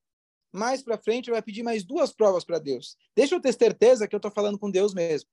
Mais 0.52 0.82
para 0.82 0.98
frente, 0.98 1.26
ele 1.26 1.34
vai 1.34 1.42
pedir 1.42 1.62
mais 1.62 1.84
duas 1.84 2.12
provas 2.12 2.44
para 2.44 2.58
Deus. 2.58 2.96
Deixa 3.14 3.34
eu 3.34 3.40
ter 3.40 3.52
certeza 3.52 4.08
que 4.08 4.14
eu 4.14 4.18
estou 4.18 4.30
falando 4.30 4.58
com 4.58 4.70
Deus 4.70 4.94
mesmo. 4.94 5.28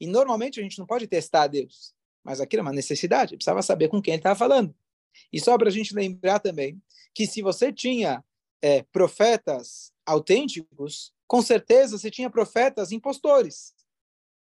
E 0.00 0.06
normalmente 0.06 0.58
a 0.58 0.62
gente 0.62 0.78
não 0.78 0.86
pode 0.86 1.06
testar 1.06 1.46
Deus, 1.46 1.94
mas 2.24 2.40
aqui 2.40 2.56
é 2.56 2.62
uma 2.62 2.72
necessidade, 2.72 3.36
precisava 3.36 3.62
saber 3.62 3.88
com 3.88 4.00
quem 4.00 4.14
ele 4.14 4.20
estava 4.20 4.38
falando. 4.38 4.74
E 5.32 5.38
só 5.40 5.56
para 5.58 5.68
a 5.68 5.72
gente 5.72 5.94
lembrar 5.94 6.40
também 6.40 6.80
que 7.14 7.26
se 7.26 7.42
você 7.42 7.72
tinha 7.72 8.24
é, 8.60 8.82
profetas 8.84 9.92
autênticos, 10.06 11.12
com 11.32 11.40
certeza 11.40 11.96
você 11.96 12.10
tinha 12.10 12.28
profetas 12.28 12.92
impostores, 12.92 13.74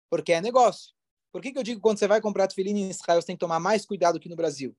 porque 0.08 0.32
é 0.32 0.40
negócio. 0.40 0.94
Por 1.32 1.42
que, 1.42 1.50
que 1.50 1.58
eu 1.58 1.62
digo 1.64 1.80
quando 1.80 1.98
você 1.98 2.06
vai 2.06 2.20
comprar 2.20 2.46
tefilim 2.46 2.78
em 2.78 2.90
Israel, 2.90 3.20
você 3.20 3.26
tem 3.26 3.34
que 3.34 3.40
tomar 3.40 3.58
mais 3.58 3.84
cuidado 3.84 4.20
que 4.20 4.28
no 4.28 4.36
Brasil? 4.36 4.72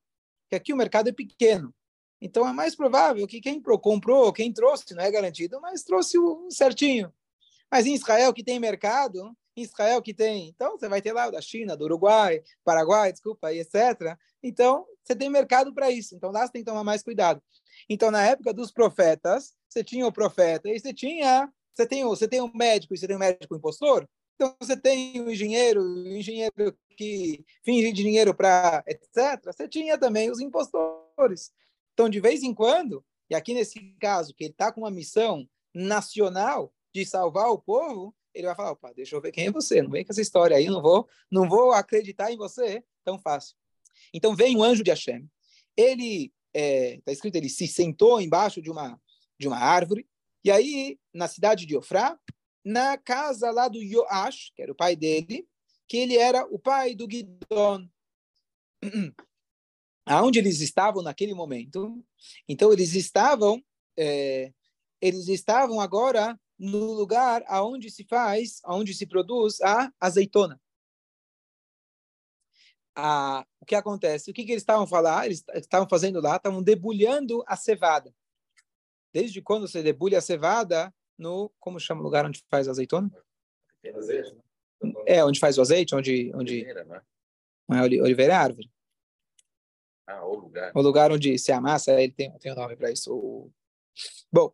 Porque 0.44 0.56
aqui 0.56 0.72
o 0.72 0.78
mercado 0.78 1.10
é 1.10 1.12
pequeno. 1.12 1.76
Então 2.22 2.48
é 2.48 2.54
mais 2.54 2.78
provável 2.78 3.28
que 3.28 3.42
quem 3.42 3.62
comprou, 3.62 4.32
quem 4.32 4.54
trouxe, 4.54 4.96
não 4.96 5.04
é 5.04 5.12
garantido, 5.12 5.60
mas 5.60 5.84
trouxe 5.84 6.18
o 6.18 6.50
certinho. 6.50 7.12
Mas 7.70 7.86
em 7.86 7.96
Israel, 7.96 8.34
que 8.34 8.42
tem 8.42 8.58
mercado, 8.58 9.36
em 9.54 9.64
Israel 9.64 10.02
que 10.02 10.14
tem. 10.14 10.48
Então, 10.48 10.80
você 10.80 10.88
vai 10.88 11.02
ter 11.02 11.12
lá 11.12 11.28
o 11.28 11.32
da 11.32 11.42
China, 11.42 11.76
do 11.76 11.84
Uruguai, 11.84 12.42
Paraguai, 12.64 13.12
desculpa, 13.12 13.54
etc. 13.54 14.18
Então, 14.42 14.86
você 15.04 15.14
tem 15.14 15.30
mercado 15.30 15.74
para 15.74 15.92
isso. 15.92 16.16
Então, 16.16 16.32
lá 16.32 16.48
você 16.48 16.54
tem 16.54 16.64
que 16.64 16.70
tomar 16.72 16.86
mais 16.86 17.04
cuidado. 17.04 17.44
Então, 17.90 18.10
na 18.10 18.26
época 18.26 18.54
dos 18.54 18.72
profetas, 18.72 19.58
você 19.68 19.84
tinha 19.84 20.08
o 20.08 20.12
profeta 20.12 20.70
e 20.70 20.80
você 20.80 20.94
tinha 20.94 21.52
você 21.78 21.86
tem, 21.86 22.04
você 22.04 22.28
tem 22.28 22.42
um 22.42 22.52
médico 22.52 22.94
e 22.94 22.98
você 22.98 23.06
tem 23.06 23.16
um 23.16 23.20
médico 23.20 23.56
impostor? 23.56 24.10
Então, 24.34 24.56
você 24.60 24.76
tem 24.76 25.22
o 25.22 25.26
um 25.26 25.30
engenheiro, 25.30 25.80
o 25.80 26.04
um 26.04 26.16
engenheiro 26.16 26.76
que 26.96 27.46
finge 27.64 27.92
dinheiro 27.92 28.34
para 28.34 28.84
etc. 28.88 29.44
Você 29.46 29.68
tinha 29.68 29.96
também 29.96 30.32
os 30.32 30.40
impostores. 30.40 31.52
Então, 31.94 32.10
de 32.10 32.20
vez 32.20 32.42
em 32.42 32.54
quando, 32.54 33.06
e 33.30 33.36
aqui 33.36 33.54
nesse 33.54 33.80
caso, 34.00 34.34
que 34.34 34.46
ele 34.46 34.52
está 34.52 34.72
com 34.72 34.82
uma 34.82 34.92
missão 34.92 35.48
nacional 35.72 36.74
de 36.94 37.06
salvar 37.06 37.50
o 37.50 37.60
povo, 37.60 38.16
ele 38.34 38.48
vai 38.48 38.56
falar, 38.56 38.72
opa, 38.72 38.92
deixa 38.94 39.16
eu 39.16 39.22
ver 39.22 39.32
quem 39.32 39.48
é 39.48 39.52
você, 39.52 39.82
não 39.82 39.92
vem 39.92 40.04
com 40.04 40.12
essa 40.12 40.22
história 40.22 40.58
aí, 40.58 40.66
não 40.66 40.82
vou, 40.82 41.08
não 41.32 41.48
vou 41.48 41.74
acreditar 41.74 42.32
em 42.32 42.38
você 42.38 42.84
tão 43.04 43.20
fácil. 43.20 43.56
Então, 44.12 44.36
vem 44.36 44.58
um 44.58 44.64
anjo 44.64 44.84
de 44.84 44.90
Hashem. 44.90 45.30
Ele, 45.76 46.26
está 46.26 46.60
é, 46.60 47.02
tá 47.06 47.12
escrito, 47.12 47.36
ele 47.36 47.50
se 47.50 47.68
sentou 47.68 48.20
embaixo 48.20 48.64
de 48.64 48.72
uma, 48.72 49.00
de 49.40 49.48
uma 49.48 49.58
árvore, 49.58 50.08
e 50.48 50.52
aí, 50.52 50.98
na 51.14 51.28
cidade 51.28 51.66
de 51.66 51.76
Ofrá, 51.76 52.18
na 52.64 52.98
casa 52.98 53.52
lá 53.52 53.68
do 53.68 53.84
Yoash, 53.84 54.54
que 54.56 54.62
era 54.62 54.72
o 54.72 54.76
pai 54.76 54.96
dele, 54.96 55.46
que 55.86 55.98
ele 55.98 56.16
era 56.16 56.46
o 56.46 56.58
pai 56.58 56.96
do 56.96 57.06
Gidon. 57.06 57.90
Aonde 60.06 60.40
eles 60.40 60.62
estavam 60.62 61.04
naquele 61.04 61.34
momento? 61.34 62.02
Então, 62.48 62.72
eles 62.72 62.96
estavam, 62.96 63.62
é, 64.00 64.54
eles 65.02 65.28
estavam 65.28 65.82
agora 65.82 66.40
no 66.58 66.94
lugar 66.94 67.44
aonde 67.48 67.92
se 67.92 68.06
faz, 68.06 68.62
aonde 68.64 68.94
se 68.94 69.06
produz 69.06 69.60
a 69.60 69.92
azeitona. 70.00 70.62
Ah, 72.96 73.46
o 73.60 73.66
que 73.66 73.76
acontece? 73.76 74.32
O 74.32 74.34
que, 74.34 74.46
que 74.46 74.54
eles 74.54 74.64
estavam 74.64 74.88
falando? 74.88 75.26
Eles 75.26 75.44
estavam 75.56 75.90
fazendo 75.90 76.22
lá, 76.22 76.38
estavam 76.38 76.64
debulhando 76.64 77.44
a 77.46 77.58
cevada. 77.58 78.16
Desde 79.18 79.42
quando 79.42 79.68
você 79.68 79.82
debulha 79.82 80.20
a 80.20 80.22
cevada 80.22 80.94
no, 81.18 81.52
como 81.60 81.80
chama 81.80 82.02
o 82.02 82.04
lugar 82.04 82.24
onde 82.24 82.46
faz 82.52 82.68
azeitona? 82.68 83.10
É, 85.08 85.26
onde 85.26 85.40
faz 85.40 85.58
o 85.58 85.62
azeite, 85.62 85.96
onde... 85.96 86.32
onde... 86.36 86.54
Oliveira, 86.54 86.84
né? 86.84 87.02
não 87.68 87.78
é? 87.78 87.82
Oliveira 87.82 88.34
é 88.34 88.36
árvore. 88.36 88.72
Ah, 90.06 90.24
o 90.24 90.36
lugar. 90.36 90.72
O 90.76 90.82
lugar 90.84 91.12
onde 91.12 91.36
se 91.40 91.52
amassa, 91.52 92.00
ele 92.00 92.14
tem, 92.14 92.32
tem 92.38 92.52
um 92.52 92.56
nome 92.56 92.76
para 92.76 92.92
isso. 92.92 93.12
O... 93.12 93.52
Bom, 94.32 94.54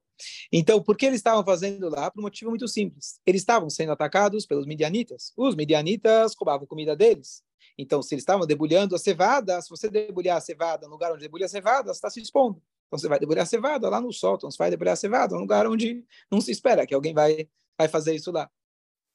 então, 0.50 0.82
por 0.82 0.96
que 0.96 1.08
eles 1.08 1.20
estavam 1.20 1.43
fazendo 1.43 1.89
lá? 1.89 2.10
Por 2.10 2.22
um 2.22 2.24
motivo 2.24 2.50
muito 2.50 2.65
simples. 2.65 3.20
Eles 3.25 3.41
estavam 3.41 3.70
sendo 3.70 3.91
atacados 3.91 4.46
pelos 4.46 4.65
midianitas. 4.65 5.34
Os 5.36 5.55
midianitas 5.55 6.36
roubavam 6.38 6.65
comida 6.65 6.96
deles. 6.96 7.43
Então, 7.77 8.01
se 8.01 8.15
eles 8.15 8.22
estavam 8.22 8.48
debulhando 8.48 8.96
a 8.96 8.98
cevada, 8.98 9.62
se 9.62 9.70
você 9.70 9.89
debulhar 9.89 10.38
a 10.38 10.41
cevada 10.41 10.88
no 10.88 10.93
lugar 10.93 11.12
onde 11.12 11.24
debulha 11.24 11.48
a 11.48 11.50
cevada, 11.50 11.93
você 11.93 11.98
está 11.98 12.10
se 12.10 12.22
expondo. 12.22 12.63
Então 12.93 13.00
você 13.00 13.07
vai 13.07 13.19
debulhar 13.19 13.41
a 13.41 13.47
cevada 13.47 13.89
lá 13.89 14.00
no 14.00 14.13
sol, 14.13 14.35
então 14.35 14.51
você 14.51 14.57
vai 14.57 14.69
debulhar 14.69 14.95
cevada, 14.95 15.35
um 15.35 15.39
lugar 15.39 15.65
onde 15.65 16.05
não 16.29 16.39
se 16.39 16.51
espera 16.51 16.85
que 16.85 16.93
alguém 16.93 17.12
vai, 17.12 17.50
vai 17.75 17.88
fazer 17.88 18.13
isso 18.13 18.31
lá. 18.31 18.47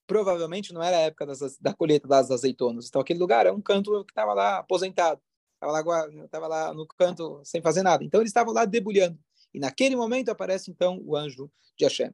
Provavelmente 0.04 0.74
não 0.74 0.82
era 0.82 0.96
a 0.96 1.00
época 1.02 1.24
das, 1.24 1.56
da 1.58 1.72
colheita 1.72 2.08
das 2.08 2.28
azeitonas. 2.28 2.88
Então 2.88 3.00
aquele 3.00 3.20
lugar 3.20 3.46
é 3.46 3.52
um 3.52 3.60
canto 3.60 4.04
que 4.04 4.10
estava 4.10 4.34
lá 4.34 4.58
aposentado, 4.58 5.20
estava 5.54 5.80
lá, 5.80 6.08
estava 6.24 6.48
lá 6.48 6.74
no 6.74 6.88
canto 6.88 7.40
sem 7.44 7.62
fazer 7.62 7.84
nada. 7.84 8.02
Então 8.02 8.20
eles 8.20 8.30
estavam 8.30 8.52
lá 8.52 8.64
debulhando. 8.64 9.16
E 9.54 9.60
naquele 9.60 9.94
momento 9.94 10.28
aparece 10.28 10.72
então 10.72 11.00
o 11.04 11.14
anjo 11.14 11.48
de 11.76 11.84
Hashem. 11.84 12.12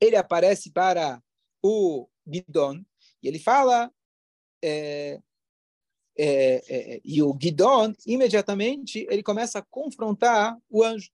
Ele 0.00 0.16
aparece 0.16 0.70
para 0.70 1.22
o 1.62 2.08
Gidon 2.26 2.82
e 3.22 3.28
ele 3.28 3.38
fala 3.38 3.92
é, 4.64 5.20
é, 6.16 6.62
é, 6.68 7.00
e 7.04 7.22
o 7.22 7.36
Gidon, 7.40 7.92
imediatamente, 8.06 9.06
ele 9.10 9.22
começa 9.22 9.58
a 9.58 9.62
confrontar 9.62 10.56
o 10.70 10.82
anjo. 10.82 11.10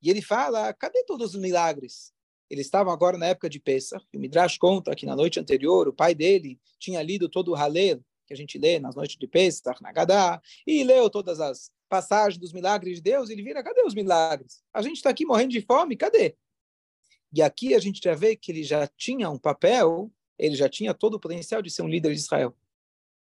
E 0.00 0.10
ele 0.10 0.22
fala, 0.22 0.72
cadê 0.72 1.04
todos 1.04 1.34
os 1.34 1.40
milagres? 1.40 2.12
Eles 2.48 2.66
estavam 2.66 2.92
agora 2.92 3.18
na 3.18 3.26
época 3.26 3.50
de 3.50 3.58
Pesach, 3.58 4.06
e 4.12 4.16
o 4.16 4.20
Midrash 4.20 4.56
conta 4.56 4.94
que 4.94 5.04
na 5.04 5.16
noite 5.16 5.38
anterior 5.38 5.88
o 5.88 5.92
pai 5.92 6.14
dele 6.14 6.58
tinha 6.78 7.02
lido 7.02 7.28
todo 7.28 7.50
o 7.50 7.54
Halel, 7.54 8.00
que 8.26 8.32
a 8.32 8.36
gente 8.36 8.58
lê 8.58 8.78
nas 8.78 8.94
noites 8.94 9.16
de 9.16 9.26
Pesach, 9.26 9.82
na 9.82 9.92
Gadá, 9.92 10.40
e 10.66 10.84
leu 10.84 11.10
todas 11.10 11.40
as 11.40 11.70
passagens 11.88 12.38
dos 12.38 12.52
milagres 12.52 12.96
de 12.96 13.02
Deus, 13.02 13.30
ele 13.30 13.42
vira, 13.42 13.62
cadê 13.62 13.82
os 13.82 13.94
milagres? 13.94 14.62
A 14.72 14.82
gente 14.82 14.96
está 14.96 15.10
aqui 15.10 15.24
morrendo 15.24 15.52
de 15.52 15.62
fome, 15.62 15.96
cadê? 15.96 16.36
E 17.32 17.42
aqui 17.42 17.74
a 17.74 17.78
gente 17.78 18.00
já 18.02 18.14
vê 18.14 18.36
que 18.36 18.52
ele 18.52 18.62
já 18.62 18.86
tinha 18.86 19.28
um 19.28 19.38
papel, 19.38 20.10
ele 20.38 20.54
já 20.54 20.68
tinha 20.68 20.94
todo 20.94 21.14
o 21.14 21.20
potencial 21.20 21.60
de 21.60 21.70
ser 21.70 21.82
um 21.82 21.88
líder 21.88 22.12
de 22.12 22.20
Israel. 22.20 22.54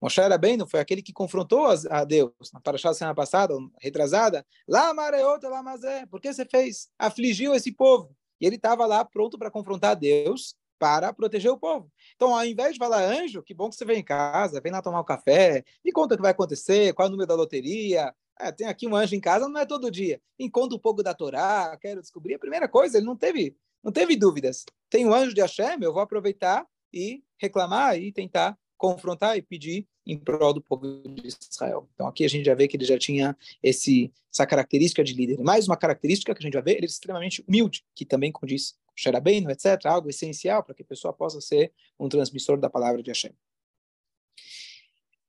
Moshe 0.01 0.21
não 0.57 0.67
foi 0.67 0.81
aquele 0.81 1.03
que 1.03 1.13
confrontou 1.13 1.67
a 1.91 2.05
Deus 2.05 2.33
na 2.53 2.61
paraxá 2.61 2.95
semana 2.95 3.15
passada, 3.15 3.55
retrasada. 3.79 4.47
Lá 4.67 4.95
mareota, 4.95 5.49
lá 5.49 5.63
mazé. 5.63 6.07
Por 6.07 6.21
que 6.21 6.33
você 6.33 6.45
fez? 6.45 6.89
Afligiu 6.99 7.55
esse 7.55 7.71
povo. 7.71 8.17
E 8.41 8.47
ele 8.47 8.57
estava 8.57 8.87
lá 8.87 9.05
pronto 9.05 9.39
para 9.39 9.51
confrontar 9.51 9.95
Deus 9.95 10.55
para 10.79 11.13
proteger 11.13 11.51
o 11.51 11.59
povo. 11.59 11.93
Então, 12.17 12.35
ao 12.35 12.43
invés 12.47 12.73
de 12.73 12.79
falar, 12.79 13.03
anjo, 13.03 13.43
que 13.43 13.53
bom 13.53 13.69
que 13.69 13.77
você 13.77 13.85
vem 13.85 13.99
em 13.99 14.05
casa, 14.05 14.63
vem 14.63 14.73
lá 14.73 14.81
tomar 14.81 15.03
um 15.03 15.05
café, 15.05 15.63
me 15.85 15.93
conta 15.93 16.15
o 16.15 16.17
que 16.17 16.23
vai 16.23 16.31
acontecer, 16.31 16.95
qual 16.95 17.05
é 17.05 17.09
o 17.09 17.13
número 17.13 17.29
da 17.29 17.35
loteria, 17.35 18.15
É, 18.41 18.51
tem 18.51 18.67
aqui 18.67 18.87
um 18.89 18.97
anjo 18.97 19.15
em 19.15 19.21
casa, 19.21 19.47
não 19.47 19.61
é 19.61 19.67
todo 19.67 19.91
dia. 19.91 20.19
Encontro 20.39 20.79
um 20.79 20.81
pouco 20.81 21.03
da 21.03 21.13
Torá, 21.13 21.77
quero 21.79 22.01
descobrir. 22.01 22.35
A 22.35 22.39
primeira 22.39 22.67
coisa, 22.67 22.97
ele 22.97 23.05
não 23.05 23.15
teve, 23.15 23.55
não 23.85 23.93
teve 23.93 24.17
dúvidas. 24.17 24.65
Tem 24.89 25.05
um 25.05 25.13
anjo 25.13 25.35
de 25.35 25.43
Hashem, 25.43 25.77
eu 25.83 25.93
vou 25.93 26.01
aproveitar 26.01 26.67
e 26.91 27.23
reclamar 27.39 27.99
e 27.99 28.11
tentar 28.11 28.57
confrontar 28.81 29.37
e 29.37 29.43
pedir 29.43 29.87
em 30.07 30.19
prol 30.19 30.55
do 30.55 30.63
povo 30.63 31.03
de 31.07 31.29
Israel. 31.29 31.87
Então 31.95 32.09
aqui 32.09 32.25
a 32.25 32.29
gente 32.29 32.47
já 32.47 32.55
vê 32.55 32.67
que 32.67 32.79
ele 32.79 32.87
já 32.87 32.99
tinha 32.99 33.37
esse, 33.63 34.11
essa 34.33 34.47
característica 34.47 35.05
de 35.05 35.13
líder. 35.13 35.39
Mais 35.39 35.69
uma 35.69 35.77
característica 35.77 36.35
que 36.35 36.39
a 36.39 36.43
gente 36.43 36.55
vai 36.55 36.63
ver, 36.63 36.77
ele 36.77 36.87
é 36.87 36.89
extremamente 36.89 37.45
humilde, 37.47 37.85
que 37.95 38.07
também 38.07 38.33
condiz 38.33 38.75
Xerabeno, 38.97 39.51
etc., 39.51 39.85
algo 39.85 40.09
essencial 40.09 40.65
para 40.65 40.75
que 40.75 40.83
a 40.83 40.87
pessoa 40.87 41.13
possa 41.13 41.43
ser 41.43 41.73
um 41.99 42.09
transmissor 42.09 42.59
da 42.59 42.71
palavra 42.71 43.03
de 43.03 43.11
Hashem. 43.11 43.33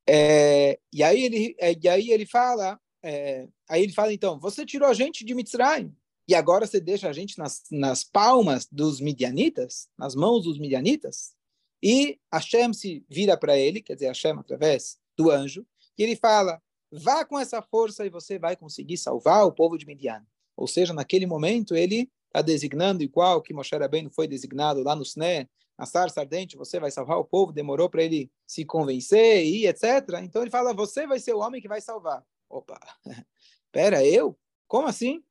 É, 0.07 0.79
e, 0.91 1.03
aí 1.03 1.23
ele, 1.23 1.55
é, 1.59 1.75
e 1.77 1.89
aí 1.89 2.09
ele 2.09 2.25
fala, 2.25 2.79
é, 3.03 3.47
aí 3.69 3.83
ele 3.83 3.93
fala 3.93 4.13
então, 4.13 4.39
você 4.39 4.65
tirou 4.65 4.87
a 4.87 4.93
gente 4.93 5.25
de 5.25 5.33
Mitzrayim, 5.33 5.93
e 6.27 6.33
agora 6.33 6.65
você 6.65 6.79
deixa 6.79 7.09
a 7.09 7.13
gente 7.13 7.37
nas, 7.37 7.63
nas 7.69 8.03
palmas 8.05 8.65
dos 8.71 9.01
midianitas, 9.01 9.89
nas 9.97 10.15
mãos 10.15 10.45
dos 10.45 10.57
midianitas? 10.57 11.33
E 11.81 12.19
Hashem 12.31 12.73
se 12.73 13.05
vira 13.09 13.35
para 13.35 13.57
ele, 13.57 13.81
quer 13.81 13.95
dizer, 13.95 14.07
Hashem 14.07 14.37
através 14.37 14.99
do 15.17 15.31
anjo, 15.31 15.65
e 15.97 16.03
ele 16.03 16.15
fala: 16.15 16.61
vá 16.91 17.25
com 17.25 17.39
essa 17.39 17.61
força 17.61 18.05
e 18.05 18.09
você 18.09 18.37
vai 18.37 18.55
conseguir 18.55 18.97
salvar 18.97 19.45
o 19.45 19.51
povo 19.51 19.77
de 19.77 19.85
Midian. 19.85 20.25
Ou 20.55 20.67
seja, 20.67 20.93
naquele 20.93 21.25
momento 21.25 21.75
ele 21.75 22.11
está 22.27 22.41
designando 22.41 23.03
igual 23.03 23.41
que 23.41 23.53
Moshe 23.53 23.75
Rabbeinu 23.75 24.09
foi 24.09 24.27
designado 24.27 24.83
lá 24.83 24.95
no 24.95 25.03
Sné, 25.03 25.49
na 25.77 25.85
sarça 25.85 26.21
ardente, 26.21 26.55
você 26.55 26.79
vai 26.79 26.91
salvar 26.91 27.17
o 27.17 27.25
povo, 27.25 27.51
demorou 27.51 27.89
para 27.89 28.03
ele 28.03 28.31
se 28.45 28.63
convencer 28.63 29.43
e 29.43 29.65
etc. 29.65 29.83
Então 30.21 30.41
ele 30.41 30.51
fala: 30.51 30.73
você 30.73 31.07
vai 31.07 31.19
ser 31.19 31.33
o 31.33 31.39
homem 31.39 31.61
que 31.61 31.67
vai 31.67 31.81
salvar. 31.81 32.23
Opa, 32.49 32.79
pera, 33.71 34.05
eu? 34.05 34.37
Como 34.67 34.87
assim? 34.87 35.23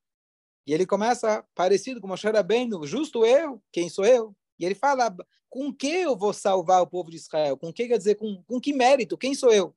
E 0.65 0.73
ele 0.73 0.85
começa 0.85 1.43
parecido 1.55 2.01
com 2.01 2.07
Moshe 2.07 2.29
Rabbeinu, 2.29 2.85
justo 2.85 3.25
eu? 3.25 3.61
Quem 3.71 3.89
sou 3.89 4.05
eu? 4.05 4.35
E 4.61 4.65
ele 4.65 4.75
fala: 4.75 5.13
com 5.49 5.73
que 5.73 5.87
eu 5.87 6.15
vou 6.15 6.31
salvar 6.31 6.83
o 6.83 6.87
povo 6.87 7.09
de 7.09 7.17
Israel? 7.17 7.57
Com 7.57 7.73
que 7.73 7.87
quer 7.87 7.97
dizer, 7.97 8.15
com, 8.15 8.43
com 8.43 8.61
que 8.61 8.71
mérito? 8.71 9.17
Quem 9.17 9.33
sou 9.33 9.51
eu? 9.51 9.75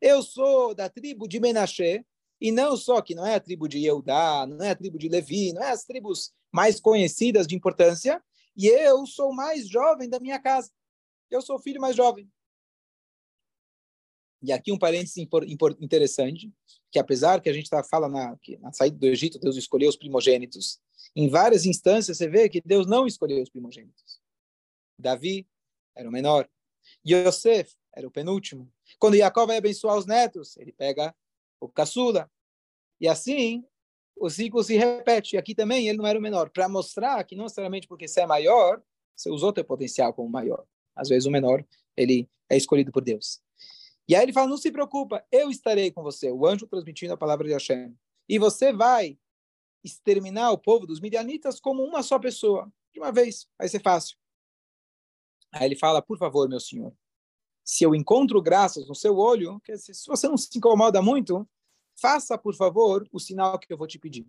Eu 0.00 0.22
sou 0.22 0.74
da 0.74 0.88
tribo 0.88 1.28
de 1.28 1.38
Menashe, 1.38 2.04
e 2.40 2.50
não 2.50 2.76
só 2.76 3.00
que 3.00 3.14
não 3.14 3.24
é 3.24 3.36
a 3.36 3.40
tribo 3.40 3.68
de 3.68 3.84
Eudá, 3.84 4.44
não 4.46 4.64
é 4.64 4.70
a 4.70 4.74
tribo 4.74 4.98
de 4.98 5.08
Levi, 5.08 5.52
não 5.52 5.62
é 5.62 5.70
as 5.70 5.84
tribos 5.84 6.32
mais 6.52 6.80
conhecidas 6.80 7.46
de 7.46 7.54
importância, 7.54 8.22
e 8.56 8.66
eu 8.66 9.06
sou 9.06 9.32
mais 9.32 9.68
jovem 9.68 10.08
da 10.08 10.18
minha 10.18 10.38
casa. 10.40 10.70
Eu 11.30 11.40
sou 11.40 11.56
o 11.56 11.62
filho 11.62 11.80
mais 11.80 11.94
jovem. 11.94 12.28
E 14.42 14.52
aqui 14.52 14.72
um 14.72 14.78
parênteses 14.78 15.16
interessante, 15.80 16.52
que 16.90 16.98
apesar 16.98 17.40
que 17.40 17.48
a 17.48 17.52
gente 17.52 17.70
tá, 17.70 17.82
fala 17.82 18.08
na, 18.08 18.36
na 18.60 18.72
saída 18.72 18.98
do 18.98 19.06
Egito, 19.06 19.38
Deus 19.38 19.56
escolheu 19.56 19.88
os 19.88 19.96
primogênitos, 19.96 20.80
em 21.16 21.28
várias 21.28 21.64
instâncias 21.64 22.18
você 22.18 22.28
vê 22.28 22.48
que 22.48 22.60
Deus 22.60 22.86
não 22.86 23.06
escolheu 23.06 23.42
os 23.42 23.48
primogênitos. 23.48 24.23
Davi 24.98 25.46
era 25.94 26.08
o 26.08 26.12
menor. 26.12 26.48
Yosef 27.06 27.74
era 27.94 28.06
o 28.06 28.10
penúltimo. 28.10 28.70
Quando 28.98 29.16
Jacó 29.16 29.46
vai 29.46 29.56
abençoar 29.56 29.96
os 29.96 30.06
netos, 30.06 30.56
ele 30.56 30.72
pega 30.72 31.14
o 31.60 31.68
caçula. 31.68 32.30
E 33.00 33.08
assim, 33.08 33.64
o 34.16 34.28
ciclo 34.28 34.62
se 34.62 34.76
repete. 34.76 35.36
E 35.36 35.38
aqui 35.38 35.54
também 35.54 35.88
ele 35.88 35.98
não 35.98 36.06
era 36.06 36.18
o 36.18 36.22
menor. 36.22 36.50
Para 36.50 36.68
mostrar 36.68 37.22
que 37.24 37.36
não 37.36 37.44
necessariamente 37.44 37.88
porque 37.88 38.08
você 38.08 38.22
é 38.22 38.26
maior, 38.26 38.82
você 39.14 39.30
usou 39.30 39.52
teu 39.52 39.64
potencial 39.64 40.12
como 40.12 40.28
maior. 40.28 40.66
Às 40.94 41.08
vezes 41.08 41.26
o 41.26 41.30
menor, 41.30 41.64
ele 41.96 42.28
é 42.48 42.56
escolhido 42.56 42.92
por 42.92 43.02
Deus. 43.02 43.40
E 44.06 44.14
aí 44.14 44.22
ele 44.22 44.32
fala, 44.32 44.48
não 44.48 44.56
se 44.56 44.70
preocupa, 44.70 45.24
eu 45.32 45.50
estarei 45.50 45.90
com 45.90 46.02
você. 46.02 46.30
O 46.30 46.46
anjo 46.46 46.66
transmitindo 46.66 47.14
a 47.14 47.16
palavra 47.16 47.46
de 47.46 47.52
Hashem. 47.52 47.96
E 48.28 48.38
você 48.38 48.72
vai 48.72 49.18
exterminar 49.82 50.50
o 50.50 50.58
povo 50.58 50.86
dos 50.86 51.00
midianitas 51.00 51.60
como 51.60 51.82
uma 51.82 52.02
só 52.02 52.18
pessoa. 52.18 52.70
De 52.92 53.00
uma 53.00 53.10
vez, 53.10 53.46
vai 53.58 53.68
ser 53.68 53.80
fácil. 53.80 54.16
Aí 55.54 55.66
ele 55.66 55.76
fala, 55.76 56.02
por 56.02 56.18
favor, 56.18 56.48
meu 56.48 56.58
senhor, 56.58 56.92
se 57.64 57.84
eu 57.84 57.94
encontro 57.94 58.42
graças 58.42 58.88
no 58.88 58.94
seu 58.94 59.16
olho, 59.16 59.60
se 59.76 60.06
você 60.06 60.28
não 60.28 60.36
se 60.36 60.58
incomoda 60.58 61.00
muito, 61.00 61.48
faça, 61.96 62.36
por 62.36 62.54
favor, 62.54 63.08
o 63.12 63.20
sinal 63.20 63.58
que 63.58 63.72
eu 63.72 63.78
vou 63.78 63.86
te 63.86 63.98
pedir. 63.98 64.26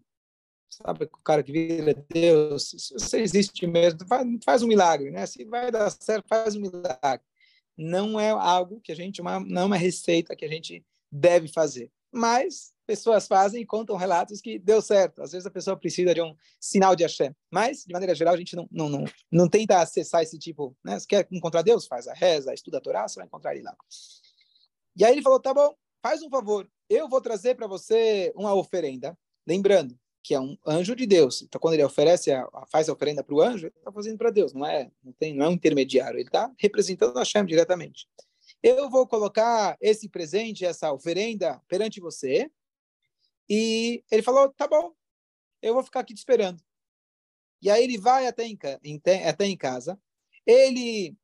Sabe, 0.69 1.05
o 1.05 1.17
cara 1.23 1.41
que 1.41 1.51
vira 1.51 1.93
Deus, 2.09 2.69
se 2.69 2.93
você 2.93 3.21
existe 3.21 3.65
mesmo, 3.65 3.99
faz, 4.43 4.61
um 4.61 4.67
milagre, 4.67 5.09
né? 5.09 5.25
Se 5.25 5.43
vai 5.45 5.71
dar 5.71 5.89
certo, 5.89 6.27
faz 6.27 6.55
um 6.55 6.61
milagre. 6.61 7.25
Não 7.77 8.19
é 8.19 8.29
algo 8.29 8.79
que 8.81 8.91
a 8.91 8.95
gente, 8.95 9.21
uma, 9.21 9.39
não 9.39 9.63
é 9.63 9.65
uma 9.65 9.77
receita 9.77 10.35
que 10.35 10.45
a 10.45 10.47
gente 10.47 10.85
deve 11.11 11.47
fazer. 11.47 11.91
Mas 12.11 12.73
pessoas 12.85 13.27
fazem 13.27 13.61
e 13.61 13.65
contam 13.65 13.95
relatos 13.95 14.39
que 14.39 14.59
deu 14.59 14.81
certo. 14.81 15.21
Às 15.21 15.31
vezes 15.31 15.45
a 15.45 15.51
pessoa 15.51 15.77
precisa 15.77 16.13
de 16.13 16.21
um 16.21 16.35
sinal 16.59 16.95
de 16.95 17.03
Hashem. 17.03 17.35
Mas, 17.51 17.83
de 17.85 17.93
maneira 17.93 18.15
geral, 18.15 18.33
a 18.33 18.37
gente 18.37 18.55
não, 18.55 18.67
não, 18.71 18.89
não, 18.89 19.05
não 19.31 19.49
tenta 19.49 19.79
acessar 19.79 20.21
esse 20.21 20.37
tipo. 20.37 20.75
Né? 20.83 20.99
Se 20.99 21.07
quer 21.07 21.27
encontrar 21.31 21.61
Deus, 21.61 21.87
faz 21.87 22.07
a 22.07 22.13
reza, 22.13 22.53
estuda 22.53 22.77
a 22.77 22.81
Torá, 22.81 23.07
você 23.07 23.15
vai 23.15 23.25
encontrar 23.25 23.53
ele 23.53 23.63
lá. 23.63 23.75
E 24.95 25.03
aí 25.03 25.13
ele 25.13 25.21
falou: 25.21 25.39
tá 25.39 25.53
bom, 25.53 25.75
faz 26.01 26.21
um 26.21 26.29
favor. 26.29 26.69
Eu 26.89 27.09
vou 27.09 27.21
trazer 27.21 27.55
para 27.55 27.67
você 27.67 28.31
uma 28.35 28.53
oferenda. 28.53 29.17
Lembrando 29.47 29.97
que 30.25 30.33
é 30.33 30.39
um 30.39 30.57
anjo 30.65 30.95
de 30.95 31.05
Deus. 31.05 31.43
Então, 31.43 31.61
quando 31.61 31.75
ele 31.75 31.83
oferece, 31.83 32.31
a, 32.31 32.47
faz 32.71 32.89
a 32.89 32.93
oferenda 32.93 33.23
para 33.23 33.35
o 33.35 33.41
anjo, 33.41 33.67
ele 33.67 33.73
está 33.77 33.91
fazendo 33.91 34.17
para 34.17 34.31
Deus. 34.31 34.53
Não 34.53 34.65
é, 34.65 34.89
não, 35.03 35.13
tem, 35.13 35.35
não 35.35 35.45
é 35.45 35.49
um 35.49 35.53
intermediário. 35.53 36.17
Ele 36.17 36.27
está 36.27 36.51
representando 36.57 37.17
Hashem 37.17 37.45
diretamente. 37.45 38.07
Eu 38.63 38.89
vou 38.89 39.05
colocar 39.05 39.77
esse 39.79 40.09
presente, 40.09 40.65
essa 40.65 40.91
oferenda 40.91 41.61
perante 41.67 41.99
você, 41.99 42.49
e 43.49 44.03
ele 44.11 44.21
falou: 44.21 44.49
tá 44.49 44.67
bom, 44.67 44.93
eu 45.61 45.73
vou 45.73 45.83
ficar 45.83 46.01
aqui 46.01 46.13
te 46.13 46.17
esperando. 46.17 46.61
E 47.61 47.69
aí 47.69 47.83
ele 47.83 47.97
vai 47.97 48.27
até 48.27 48.45
em, 48.45 48.57
até 49.27 49.45
em 49.45 49.57
casa, 49.57 49.99
ele, 50.45 51.17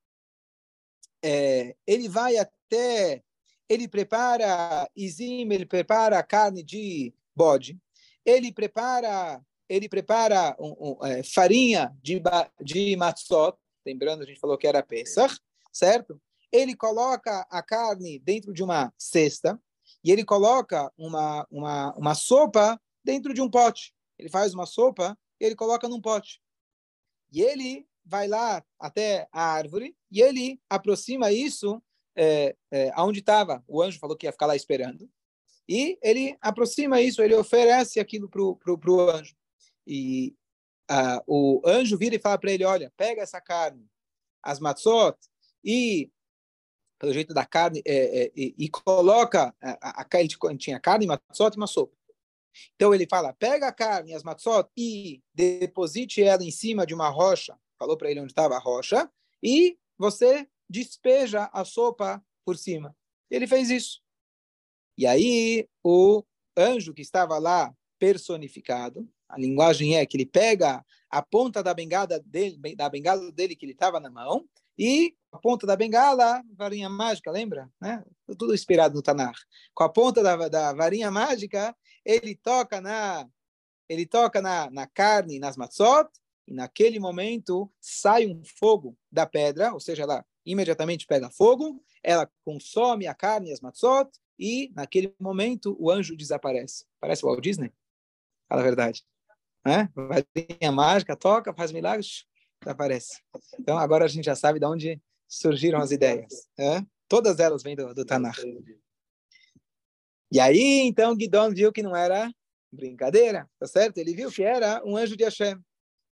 é, 1.22 1.76
ele 1.86 2.10
vai 2.10 2.38
até, 2.38 3.24
ele 3.70 3.88
prepara 3.88 4.90
izim, 4.96 5.48
ele 5.52 5.66
prepara 5.66 6.24
carne 6.24 6.64
de 6.64 7.14
bode, 7.36 7.78
ele 8.26 8.52
prepara, 8.52 9.42
ele 9.70 9.88
prepara 9.88 10.56
um, 10.60 10.76
um, 10.80 11.06
é, 11.06 11.24
farinha 11.24 11.96
de, 12.02 12.22
de 12.62 12.96
matzot, 12.96 13.58
lembrando, 13.86 14.24
a 14.24 14.26
gente 14.26 14.40
falou 14.40 14.58
que 14.58 14.68
era 14.68 14.84
Pesach, 14.84 15.40
certo? 15.72 16.20
Ele 16.52 16.76
coloca 16.76 17.46
a 17.50 17.62
carne 17.62 18.20
dentro 18.20 18.54
de 18.54 18.64
uma 18.64 18.94
cesta, 18.98 19.62
e 20.04 20.12
ele 20.12 20.24
coloca 20.26 20.92
uma, 20.98 21.48
uma, 21.50 21.94
uma 21.96 22.16
sopa 22.16 22.80
dentro 23.04 23.34
de 23.34 23.42
um 23.42 23.50
pote. 23.50 23.94
Ele 24.18 24.30
faz 24.30 24.54
uma 24.54 24.66
sopa 24.66 25.18
e 25.40 25.46
ele 25.46 25.56
coloca 25.56 25.88
num 25.88 26.02
pote. 26.02 26.42
E 27.32 27.42
ele 27.42 27.88
vai 28.06 28.28
lá 28.28 28.64
até 28.80 29.28
a 29.32 29.44
árvore 29.44 29.96
e 30.10 30.22
ele 30.22 30.60
aproxima 30.70 31.32
isso 31.32 31.82
é, 32.16 32.56
é, 32.72 32.92
aonde 32.94 33.20
estava. 33.20 33.64
O 33.68 33.82
anjo 33.82 34.00
falou 34.00 34.18
que 34.18 34.26
ia 34.26 34.32
ficar 34.32 34.48
lá 34.48 34.56
esperando. 34.56 35.10
E 35.68 35.98
ele 36.02 36.38
aproxima 36.42 37.00
isso, 37.00 37.22
ele 37.22 37.36
oferece 37.36 38.00
aquilo 38.00 38.30
para 38.30 38.42
o 38.42 39.10
anjo. 39.10 39.36
E 39.88 40.36
o 41.26 41.62
anjo 41.66 41.98
vira 41.98 42.16
e 42.16 42.20
fala 42.20 42.38
para 42.38 42.52
ele: 42.52 42.66
Olha, 42.66 42.92
pega 42.98 43.22
essa 43.22 43.40
carne, 43.40 43.88
as 44.44 44.60
matzot, 44.60 45.18
e 45.64 46.12
pelo 47.02 47.14
jeito 47.14 47.34
da 47.34 47.44
carne, 47.44 47.82
é, 47.84 48.26
é, 48.26 48.32
e, 48.36 48.54
e, 48.60 48.70
coloca, 48.70 49.56
a, 49.60 50.02
a, 50.02 50.08
ele 50.14 50.58
tinha 50.60 50.80
carne, 50.80 51.08
matzot 51.08 51.56
e 51.56 51.58
uma 51.58 51.66
sopa. 51.66 51.98
Então 52.76 52.94
ele 52.94 53.08
fala, 53.10 53.34
pega 53.34 53.70
a 53.70 53.74
carne, 53.74 54.14
as 54.14 54.22
matzot, 54.22 54.70
e 54.78 55.20
deposite 55.34 56.22
ela 56.22 56.44
em 56.44 56.52
cima 56.52 56.86
de 56.86 56.94
uma 56.94 57.10
rocha, 57.10 57.58
falou 57.80 57.98
para 57.98 58.12
ele 58.12 58.20
onde 58.20 58.32
estava 58.32 58.56
a 58.56 58.60
rocha, 58.60 59.12
e 59.42 59.80
você 59.98 60.48
despeja 60.70 61.50
a 61.52 61.66
sopa 61.66 62.24
por 62.46 62.56
cima. 62.56 62.96
Ele 63.32 63.48
fez 63.48 63.72
isso. 63.72 64.00
E 64.96 65.08
aí 65.08 65.68
o 65.84 66.24
anjo 66.56 66.94
que 66.94 67.02
estava 67.02 67.40
lá 67.40 67.76
personificado, 67.98 69.10
a 69.28 69.40
linguagem 69.40 69.98
é 69.98 70.06
que 70.06 70.18
ele 70.18 70.26
pega 70.28 70.86
a 71.10 71.22
ponta 71.24 71.64
da 71.64 71.74
bengala 71.74 72.20
dele, 72.20 72.76
da 72.76 72.88
bengala 72.88 73.32
dele 73.32 73.56
que 73.56 73.66
ele 73.66 73.74
estava 73.74 74.00
na 74.00 74.12
mão, 74.12 74.48
e 74.78 75.16
a 75.32 75.38
ponta 75.38 75.66
da 75.66 75.76
bengala, 75.76 76.44
varinha 76.58 76.90
mágica, 76.90 77.32
lembra? 77.32 77.70
Né? 77.80 78.04
Tudo 78.38 78.54
inspirado 78.54 78.96
no 78.96 79.02
Tanar. 79.02 79.36
Com 79.74 79.84
a 79.84 79.90
ponta 79.90 80.22
da, 80.22 80.50
da 80.50 80.74
varinha 80.74 81.10
mágica, 81.10 81.76
ele 82.06 82.36
toca 82.36 82.82
na 82.82 83.28
ele 83.88 84.06
toca 84.06 84.42
na, 84.42 84.70
na 84.70 84.88
carne, 84.88 85.38
nas 85.38 85.58
matzot, 85.58 86.10
e 86.48 86.54
naquele 86.54 86.98
momento 86.98 87.70
sai 87.82 88.26
um 88.26 88.42
fogo 88.46 88.98
da 89.12 89.26
pedra, 89.26 89.74
ou 89.74 89.82
seja, 89.82 90.04
ela 90.04 90.26
imediatamente 90.46 91.06
pega 91.06 91.30
fogo, 91.30 91.84
ela 92.02 92.30
consome 92.46 93.06
a 93.06 93.14
carne 93.14 93.50
e 93.50 93.54
as 93.54 93.60
matzot, 93.60 94.10
e 94.40 94.72
naquele 94.74 95.14
momento 95.20 95.76
o 95.78 95.92
anjo 95.92 96.16
desaparece. 96.16 96.86
Parece 97.02 97.26
o 97.26 97.28
Walt 97.28 97.44
Disney? 97.44 97.72
Fala 98.48 98.62
a 98.62 98.64
verdade. 98.64 99.04
Né? 99.66 99.90
Varinha 99.94 100.72
mágica, 100.72 101.16
toca, 101.16 101.54
faz 101.54 101.74
milagres, 101.74 102.26
desaparece. 102.62 103.22
Então 103.60 103.78
agora 103.78 104.06
a 104.06 104.08
gente 104.08 104.26
já 104.26 104.36
sabe 104.36 104.60
de 104.60 104.66
onde 104.66 105.02
surgiram 105.28 105.80
as 105.80 105.92
ideias. 105.92 106.48
É? 106.58 106.82
Todas 107.08 107.40
elas 107.40 107.64
vêm 107.64 107.76
do, 107.76 107.94
do 107.94 108.06
Tanar. 108.06 108.36
E 110.32 110.40
aí, 110.40 110.80
então, 110.86 111.16
Guidon 111.16 111.52
viu 111.52 111.74
que 111.74 111.84
não 111.84 111.96
era 111.96 112.32
brincadeira, 112.72 113.50
tá 113.60 113.68
certo? 113.68 113.98
Ele 113.98 114.14
viu 114.14 114.32
que 114.32 114.44
era 114.44 114.82
um 114.86 114.96
anjo 114.96 115.18
de 115.18 115.26
Hashem. 115.26 115.60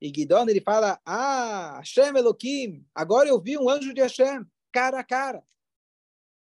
E 0.00 0.10
Guidon, 0.10 0.48
ele 0.48 0.60
fala, 0.60 1.00
ah, 1.04 1.78
Hashem 1.78 2.16
Elohim, 2.16 2.84
agora 2.94 3.28
eu 3.28 3.40
vi 3.40 3.56
um 3.56 3.68
anjo 3.68 3.94
de 3.94 4.00
Hashem, 4.00 4.44
cara 4.72 5.00
a 5.00 5.04
cara. 5.04 5.42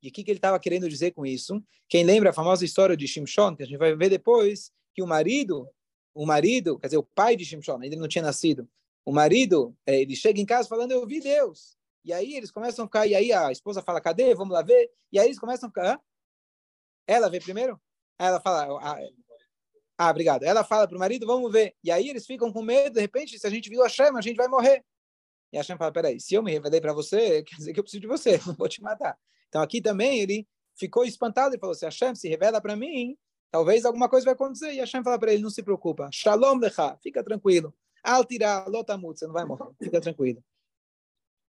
E 0.01 0.09
o 0.09 0.11
que, 0.11 0.23
que 0.23 0.31
ele 0.31 0.37
estava 0.37 0.59
querendo 0.59 0.89
dizer 0.89 1.11
com 1.11 1.25
isso? 1.25 1.63
Quem 1.87 2.03
lembra 2.03 2.31
a 2.31 2.33
famosa 2.33 2.65
história 2.65 2.97
de 2.97 3.07
Shimshon, 3.07 3.55
que 3.55 3.63
a 3.63 3.65
gente 3.65 3.77
vai 3.77 3.95
ver 3.95 4.09
depois, 4.09 4.71
que 4.93 5.01
o 5.01 5.07
marido, 5.07 5.67
o 6.13 6.25
marido, 6.25 6.77
quer 6.77 6.87
dizer, 6.87 6.97
o 6.97 7.03
pai 7.03 7.35
de 7.35 7.45
Shimshon, 7.45 7.79
ainda 7.81 7.95
não 7.95 8.07
tinha 8.07 8.23
nascido, 8.23 8.67
o 9.05 9.11
marido, 9.11 9.75
eh, 9.85 10.01
ele 10.01 10.15
chega 10.15 10.39
em 10.39 10.45
casa 10.45 10.67
falando, 10.67 10.91
eu 10.91 11.05
vi 11.05 11.19
Deus. 11.19 11.77
E 12.05 12.11
aí 12.11 12.35
eles 12.35 12.51
começam 12.51 12.83
a 12.83 12.87
ficar, 12.87 13.07
e 13.07 13.15
aí 13.15 13.31
a 13.31 13.51
esposa 13.51 13.81
fala, 13.81 14.01
cadê? 14.01 14.33
Vamos 14.35 14.53
lá 14.53 14.61
ver. 14.61 14.91
E 15.11 15.19
aí 15.19 15.27
eles 15.27 15.39
começam 15.39 15.67
a 15.67 15.69
ficar, 15.69 15.93
Hã? 15.93 15.99
ela 17.07 17.29
vê 17.29 17.39
primeiro? 17.39 17.79
Ela 18.19 18.39
fala, 18.41 18.79
ah, 18.81 18.99
ah 19.97 20.09
obrigado. 20.09 20.43
Ela 20.43 20.63
fala 20.63 20.87
para 20.87 20.95
o 20.95 20.99
marido, 20.99 21.25
vamos 21.25 21.51
ver. 21.51 21.75
E 21.83 21.91
aí 21.91 22.09
eles 22.09 22.25
ficam 22.25 22.51
com 22.51 22.61
medo, 22.61 22.93
de 22.93 23.01
repente, 23.01 23.37
se 23.39 23.47
a 23.47 23.49
gente 23.49 23.69
viu 23.69 23.83
a 23.83 23.89
chama, 23.89 24.19
a 24.19 24.21
gente 24.21 24.35
vai 24.35 24.47
morrer. 24.47 24.83
E 25.51 25.57
a 25.57 25.59
Hashem 25.59 25.77
fala, 25.77 25.91
peraí, 25.91 26.19
se 26.19 26.33
eu 26.33 26.41
me 26.41 26.51
revelei 26.51 26.81
para 26.81 26.93
você, 26.93 27.43
quer 27.43 27.55
dizer 27.55 27.73
que 27.73 27.79
eu 27.79 27.83
preciso 27.83 28.01
de 28.01 28.07
você, 28.07 28.39
não 28.45 28.53
vou 28.57 28.67
te 28.67 28.81
matar. 28.81 29.17
Então 29.47 29.61
aqui 29.61 29.81
também 29.81 30.19
ele 30.19 30.47
ficou 30.75 31.05
espantado 31.05 31.55
e 31.55 31.59
falou, 31.59 31.75
se 31.75 31.85
a 31.85 31.89
Hashem 31.89 32.15
se 32.15 32.27
revela 32.27 32.59
para 32.59 32.75
mim, 32.75 33.15
talvez 33.51 33.85
alguma 33.85 34.09
coisa 34.09 34.25
vai 34.25 34.33
acontecer. 34.33 34.73
E 34.73 34.79
a 34.79 34.83
Hashem 34.83 35.03
fala 35.03 35.19
para 35.19 35.31
ele, 35.31 35.43
não 35.43 35.49
se 35.49 35.61
preocupa, 35.61 36.09
shalom 36.11 36.57
lecha, 36.57 36.97
fica 37.03 37.23
tranquilo. 37.23 37.73
Al 38.03 38.25
tirar, 38.25 38.67
lotamut, 38.67 39.17
você 39.17 39.25
não 39.25 39.33
vai 39.33 39.45
morrer, 39.45 39.73
fica 39.81 40.01
tranquilo. 40.01 40.43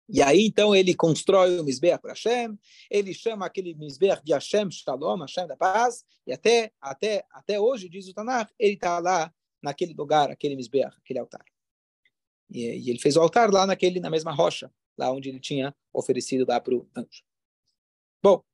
E 0.08 0.22
aí, 0.22 0.46
então, 0.46 0.74
ele 0.74 0.94
constrói 0.94 1.58
o 1.58 1.64
Mizbeach 1.64 2.00
para 2.00 2.12
Hashem, 2.12 2.58
ele 2.90 3.14
chama 3.14 3.46
aquele 3.46 3.74
Mizbeach 3.74 4.22
de 4.22 4.32
Hashem 4.32 4.70
Shalom, 4.70 5.20
Hashem 5.20 5.46
da 5.46 5.56
paz, 5.56 6.04
e 6.26 6.32
até, 6.32 6.72
até, 6.80 7.24
até 7.30 7.58
hoje, 7.58 7.88
diz 7.88 8.06
o 8.08 8.14
Tanakh, 8.14 8.52
ele 8.58 8.74
está 8.74 8.98
lá 8.98 9.32
naquele 9.62 9.94
lugar, 9.94 10.30
aquele 10.30 10.56
Mizbeach, 10.56 10.94
aquele 10.98 11.18
altar. 11.18 11.44
E, 12.50 12.60
e, 12.60 12.90
ele 12.90 12.98
fez 12.98 13.16
o 13.16 13.20
altar 13.20 13.50
lá 13.50 13.66
naquele, 13.66 13.98
na 13.98 14.10
mesma 14.10 14.30
rocha, 14.30 14.70
lá 14.96 15.10
onde 15.10 15.30
ele 15.30 15.40
tinha 15.40 15.74
oferecido 15.92 16.44
lá 16.46 16.60
para 16.60 16.74
o 16.74 16.86
anjo. 16.94 17.24
Bom, 18.22 18.44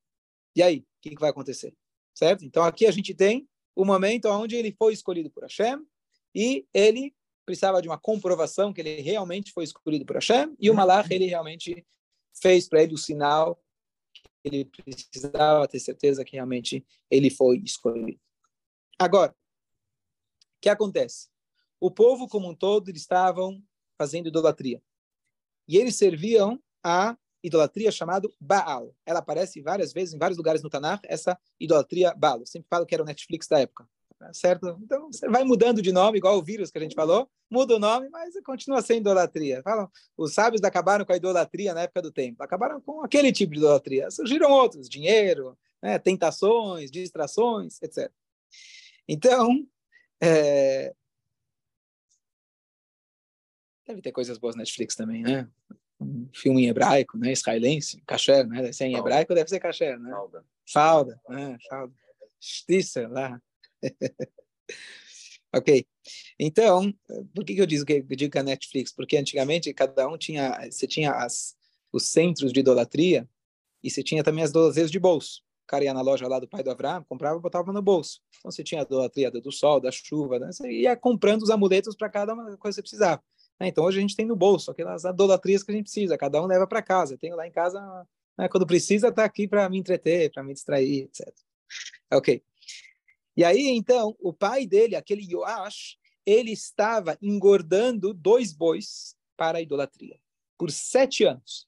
e 0.55 0.63
aí, 0.63 0.79
o 0.79 0.85
que, 1.03 1.11
que 1.11 1.21
vai 1.21 1.31
acontecer? 1.31 1.77
Certo? 2.15 2.45
Então, 2.45 2.63
aqui 2.63 2.87
a 2.87 2.91
gente 2.93 3.13
tem 3.13 3.49
o 3.75 3.85
momento 3.85 4.27
onde 4.29 4.55
ele 4.55 4.73
foi 4.79 4.93
escolhido 4.93 5.31
por 5.31 5.43
Hashem, 5.43 5.85
e 6.33 6.65
ele 6.73 7.13
precisava 7.51 7.83
de 7.83 7.89
uma 7.89 7.99
comprovação 7.99 8.73
que 8.73 8.81
ele 8.81 9.01
realmente 9.01 9.53
foi 9.53 9.65
escolhido 9.65 10.07
por 10.07 10.17
Hashem, 10.17 10.55
e 10.59 10.71
o 10.71 10.75
Malach, 10.75 11.13
ele 11.13 11.27
realmente 11.27 11.85
fez 12.41 12.69
para 12.69 12.83
ele 12.83 12.95
o 12.95 12.99
sinal 12.99 13.61
que 14.13 14.23
ele 14.45 14.65
precisava 14.65 15.67
ter 15.67 15.81
certeza 15.81 16.25
que 16.25 16.33
realmente 16.33 16.87
ele 17.11 17.29
foi 17.29 17.59
escolhido. 17.59 18.21
Agora, 18.99 19.33
o 19.33 20.61
que 20.61 20.69
acontece? 20.69 21.29
O 21.81 21.91
povo 21.91 22.29
como 22.29 22.49
um 22.49 22.55
todo, 22.55 22.89
eles 22.89 23.03
estavam 23.03 23.63
fazendo 23.99 24.29
idolatria. 24.29 24.83
E 25.67 25.77
eles 25.77 25.97
serviam 25.97 26.63
a 26.83 27.17
idolatria 27.43 27.91
chamada 27.91 28.29
Baal. 28.39 28.95
Ela 29.05 29.19
aparece 29.19 29.61
várias 29.61 29.93
vezes, 29.93 30.15
em 30.15 30.19
vários 30.19 30.39
lugares 30.39 30.63
no 30.63 30.71
Tanakh, 30.71 31.03
essa 31.05 31.39
idolatria 31.59 32.15
Baal. 32.15 32.41
Eu 32.41 32.47
sempre 32.47 32.69
falo 32.69 32.87
que 32.87 32.95
era 32.95 33.03
o 33.03 33.07
Netflix 33.07 33.49
da 33.49 33.59
época. 33.59 33.89
Tá 34.21 34.35
certo? 34.35 34.79
Então, 34.83 35.11
você 35.11 35.27
vai 35.31 35.43
mudando 35.45 35.81
de 35.81 35.91
nome, 35.91 36.19
igual 36.19 36.37
o 36.37 36.43
vírus 36.43 36.71
que 36.71 36.77
a 36.77 36.81
gente 36.83 36.95
falou, 36.95 37.27
muda 37.51 37.77
o 37.77 37.79
nome, 37.79 38.11
mas 38.11 38.35
continua 38.45 38.83
sendo 38.83 39.01
idolatria. 39.01 39.63
Falam, 39.63 39.91
os 40.15 40.35
sábios 40.35 40.63
acabaram 40.63 41.07
com 41.07 41.13
a 41.15 41.17
idolatria 41.17 41.73
na 41.73 41.81
época 41.81 42.03
do 42.03 42.13
tempo, 42.13 42.43
acabaram 42.43 42.83
com 42.83 43.03
aquele 43.03 43.33
tipo 43.33 43.55
de 43.55 43.61
idolatria. 43.61 44.11
Surgiram 44.11 44.51
outros, 44.51 44.91
dinheiro, 44.91 45.57
né, 45.83 45.99
tentações, 45.99 46.91
distrações, 46.91 47.81
etc. 47.81 48.13
Então, 49.09 49.67
é... 50.21 50.95
deve 53.87 54.03
ter 54.03 54.13
coisas 54.13 54.37
boas 54.37 54.55
na 54.55 54.61
Netflix 54.61 54.95
também, 54.95 55.23
né? 55.23 55.49
Um 55.99 56.29
filme 56.35 56.67
em 56.67 56.69
hebraico, 56.69 57.17
né? 57.17 57.33
Israelense, 57.33 58.03
kasher, 58.07 58.47
né? 58.47 58.61
Deve 58.61 58.75
ser 58.75 58.85
em 58.85 58.97
hebraico, 58.97 59.35
deve 59.35 59.49
ser 59.49 59.61
kasher, 59.61 59.99
né? 59.99 60.11
Falda. 60.11 60.45
Falda, 60.71 61.21
né? 61.27 61.57
Falda. 61.71 61.95
Justiça 62.39 63.09
lá. 63.09 63.41
ok. 65.55 65.87
Então, 66.39 66.93
por 67.35 67.45
que, 67.45 67.55
que 67.55 67.61
eu 67.61 67.67
digo 67.67 67.85
que 67.85 68.05
eu 68.09 68.17
digo 68.17 68.33
que 68.33 68.39
a 68.39 68.43
Netflix? 68.43 68.93
Porque 68.93 69.17
antigamente 69.17 69.73
cada 69.75 70.09
um 70.09 70.17
tinha, 70.17 70.69
você 70.71 70.87
tinha 70.87 71.13
as, 71.13 71.57
os 71.93 72.07
centros 72.07 72.53
de 72.53 72.61
idolatria 72.61 73.29
e 73.83 73.91
você 73.91 74.03
tinha 74.03 74.23
também 74.23 74.45
as 74.45 74.51
idolatrias 74.51 74.91
de 74.91 74.99
bolso. 74.99 75.43
O 75.65 75.67
cara 75.71 75.85
ia 75.85 75.95
na 75.95 76.01
loja 76.01 76.27
lá 76.27 76.41
do 76.41 76.49
pai 76.49 76.63
do 76.63 76.71
Abraão, 76.71 77.05
comprava 77.09 77.39
e 77.39 77.41
botava 77.41 77.73
no 77.73 77.81
bolso. 77.81 78.21
Então 78.39 78.51
você 78.51 78.65
tinha 78.65 78.81
a 78.81 78.85
idolatria 78.85 79.31
do 79.31 79.53
sol, 79.53 79.81
da 79.81 79.91
chuva, 79.91 80.39
né? 80.39 80.51
você 80.51 80.69
ia 80.71 80.97
comprando 80.97 81.43
os 81.43 81.51
amuletos 81.51 81.95
para 81.95 82.09
cada 82.09 82.35
uma 82.35 82.57
coisa 82.57 82.57
que 82.57 82.75
você 82.75 82.83
precisava. 82.83 83.23
Né? 83.59 83.69
Então 83.69 83.85
hoje 83.85 83.99
a 83.99 84.01
gente 84.01 84.17
tem 84.17 84.27
no 84.27 84.35
bolso 84.35 84.71
aquelas 84.71 85.05
idolatrias 85.05 85.63
que 85.63 85.71
a 85.71 85.75
gente 85.75 85.85
precisa, 85.85 86.19
cada 86.19 86.43
um 86.43 86.47
leva 86.47 86.67
para 86.67 86.83
casa. 86.83 87.15
Eu 87.15 87.19
tenho 87.19 87.37
lá 87.37 87.47
em 87.47 87.53
casa, 87.53 87.81
né? 88.37 88.49
quando 88.49 88.67
precisa, 88.67 89.13
tá 89.13 89.25
aqui 89.25 89.47
para 89.47 89.69
me 89.69 89.79
entreter, 89.79 90.33
para 90.33 90.43
me 90.43 90.53
distrair, 90.53 91.03
etc. 91.03 91.33
Ok. 92.13 92.43
E 93.41 93.45
aí, 93.45 93.69
então, 93.69 94.15
o 94.21 94.35
pai 94.35 94.67
dele, 94.67 94.95
aquele 94.95 95.23
Yoash, 95.23 95.97
ele 96.27 96.53
estava 96.53 97.17
engordando 97.23 98.13
dois 98.13 98.53
bois 98.53 99.17
para 99.35 99.57
a 99.57 99.63
idolatria 99.63 100.21
por 100.59 100.71
sete 100.71 101.25
anos. 101.25 101.67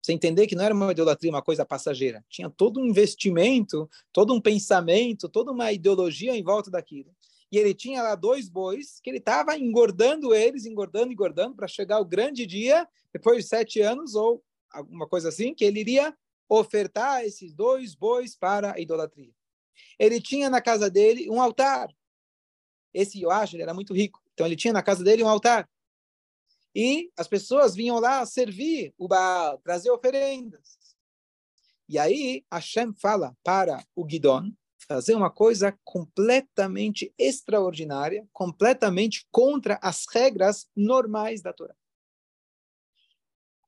Você 0.00 0.12
entender 0.12 0.46
que 0.46 0.54
não 0.54 0.62
era 0.62 0.72
uma 0.72 0.92
idolatria, 0.92 1.32
uma 1.32 1.42
coisa 1.42 1.66
passageira. 1.66 2.24
Tinha 2.28 2.48
todo 2.48 2.78
um 2.78 2.86
investimento, 2.86 3.90
todo 4.12 4.32
um 4.32 4.40
pensamento, 4.40 5.28
toda 5.28 5.50
uma 5.50 5.72
ideologia 5.72 6.36
em 6.36 6.42
volta 6.44 6.70
daquilo. 6.70 7.12
E 7.50 7.58
ele 7.58 7.74
tinha 7.74 8.00
lá 8.00 8.14
dois 8.14 8.48
bois 8.48 9.00
que 9.00 9.10
ele 9.10 9.18
estava 9.18 9.58
engordando 9.58 10.32
eles, 10.32 10.66
engordando, 10.66 11.12
engordando, 11.12 11.56
para 11.56 11.66
chegar 11.66 11.98
o 11.98 12.04
grande 12.04 12.46
dia, 12.46 12.88
depois 13.12 13.38
de 13.38 13.48
sete 13.48 13.80
anos, 13.80 14.14
ou 14.14 14.40
alguma 14.70 15.08
coisa 15.08 15.30
assim, 15.30 15.52
que 15.52 15.64
ele 15.64 15.80
iria 15.80 16.16
ofertar 16.48 17.24
esses 17.24 17.52
dois 17.52 17.92
bois 17.92 18.36
para 18.36 18.74
a 18.74 18.78
idolatria 18.78 19.34
ele 19.98 20.20
tinha 20.20 20.50
na 20.50 20.60
casa 20.60 20.90
dele 20.90 21.30
um 21.30 21.40
altar. 21.40 21.88
Esse 22.92 23.20
Yoash, 23.20 23.54
era 23.54 23.72
muito 23.72 23.94
rico. 23.94 24.22
Então, 24.32 24.46
ele 24.46 24.56
tinha 24.56 24.72
na 24.72 24.82
casa 24.82 25.02
dele 25.02 25.22
um 25.22 25.28
altar. 25.28 25.68
E 26.74 27.10
as 27.16 27.28
pessoas 27.28 27.74
vinham 27.74 27.98
lá 27.98 28.24
servir 28.24 28.94
o 28.96 29.06
Baal, 29.06 29.58
trazer 29.58 29.90
oferendas. 29.90 30.78
E 31.88 31.98
aí, 31.98 32.44
Hashem 32.50 32.94
fala 32.94 33.36
para 33.44 33.84
o 33.94 34.08
Gidon 34.08 34.50
fazer 34.86 35.14
uma 35.14 35.30
coisa 35.30 35.78
completamente 35.84 37.12
extraordinária, 37.18 38.26
completamente 38.32 39.26
contra 39.30 39.78
as 39.82 40.06
regras 40.10 40.68
normais 40.74 41.42
da 41.42 41.52
Torá. 41.52 41.74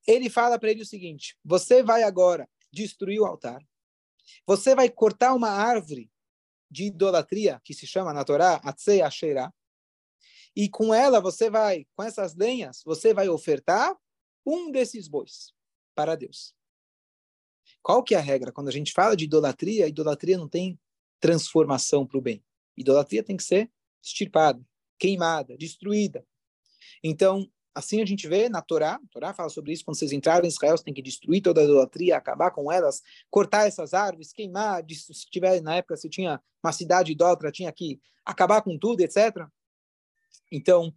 Ele 0.07 0.29
fala 0.29 0.59
para 0.59 0.71
ele 0.71 0.83
o 0.83 0.87
seguinte: 0.87 1.37
você 1.45 1.83
vai 1.83 2.03
agora 2.03 2.49
destruir 2.71 3.21
o 3.21 3.27
altar, 3.27 3.63
você 4.47 4.75
vai 4.75 4.89
cortar 4.89 5.35
uma 5.35 5.51
árvore 5.51 6.11
de 6.71 6.85
idolatria 6.85 7.61
que 7.65 7.75
se 7.75 7.87
chama 7.87 8.13
na 8.13 8.25
Torá 8.25 8.57
Atzei 8.57 9.03
Asherah, 9.03 9.53
e 10.57 10.69
com 10.69 10.95
ela 10.95 11.21
você 11.21 11.51
vai, 11.51 11.87
com 11.97 12.03
essas 12.03 12.35
lenhas, 12.35 12.83
você 12.85 13.13
vai 13.13 13.29
ofertar 13.29 13.97
um 14.47 14.71
desses 14.71 15.09
bois 15.09 15.53
para 15.95 16.15
Deus. 16.15 16.55
Qual 17.83 18.03
que 18.03 18.15
é 18.15 18.19
a 18.19 18.21
regra? 18.21 18.53
Quando 18.53 18.69
a 18.69 18.73
gente 18.73 18.93
fala 18.93 19.17
de 19.17 19.25
idolatria, 19.25 19.89
idolatria 19.89 20.39
não 20.39 20.49
tem 20.49 20.79
transformação 21.21 22.07
para 22.07 22.19
o 22.19 22.21
bem. 22.21 22.45
Idolatria 22.77 23.23
tem 23.23 23.37
que 23.37 23.43
ser 23.43 23.71
extirpada, 24.03 24.65
queimada, 24.99 25.57
destruída. 25.57 26.27
Então, 27.03 27.51
Assim 27.75 28.01
a 28.01 28.07
gente 28.07 28.29
vê 28.29 28.49
na 28.49 28.63
Torá, 28.63 28.95
a 28.95 29.09
Torá 29.11 29.35
fala 29.35 29.49
sobre 29.49 29.73
isso, 29.73 29.85
quando 29.85 29.99
vocês 29.99 30.13
entraram 30.13 30.45
em 30.45 30.49
Israel, 30.49 30.77
você 30.77 30.85
tem 30.85 30.95
que 30.95 31.03
destruir 31.03 31.43
toda 31.43 31.61
a 31.61 31.65
idolatria, 31.65 32.17
acabar 32.17 32.53
com 32.53 32.71
elas, 32.71 33.03
cortar 33.29 33.67
essas 33.67 33.93
árvores, 33.93 34.33
queimar, 34.33 34.85
se 34.89 35.29
tiver 35.29 35.61
na 35.61 35.77
época, 35.77 35.97
se 35.97 36.09
tinha 36.09 36.41
uma 36.63 36.73
cidade 36.73 37.11
idólatra, 37.11 37.51
tinha 37.51 37.73
que 37.73 38.01
acabar 38.25 38.63
com 38.63 38.79
tudo, 38.79 39.01
etc. 39.01 39.45
Então, 40.53 40.95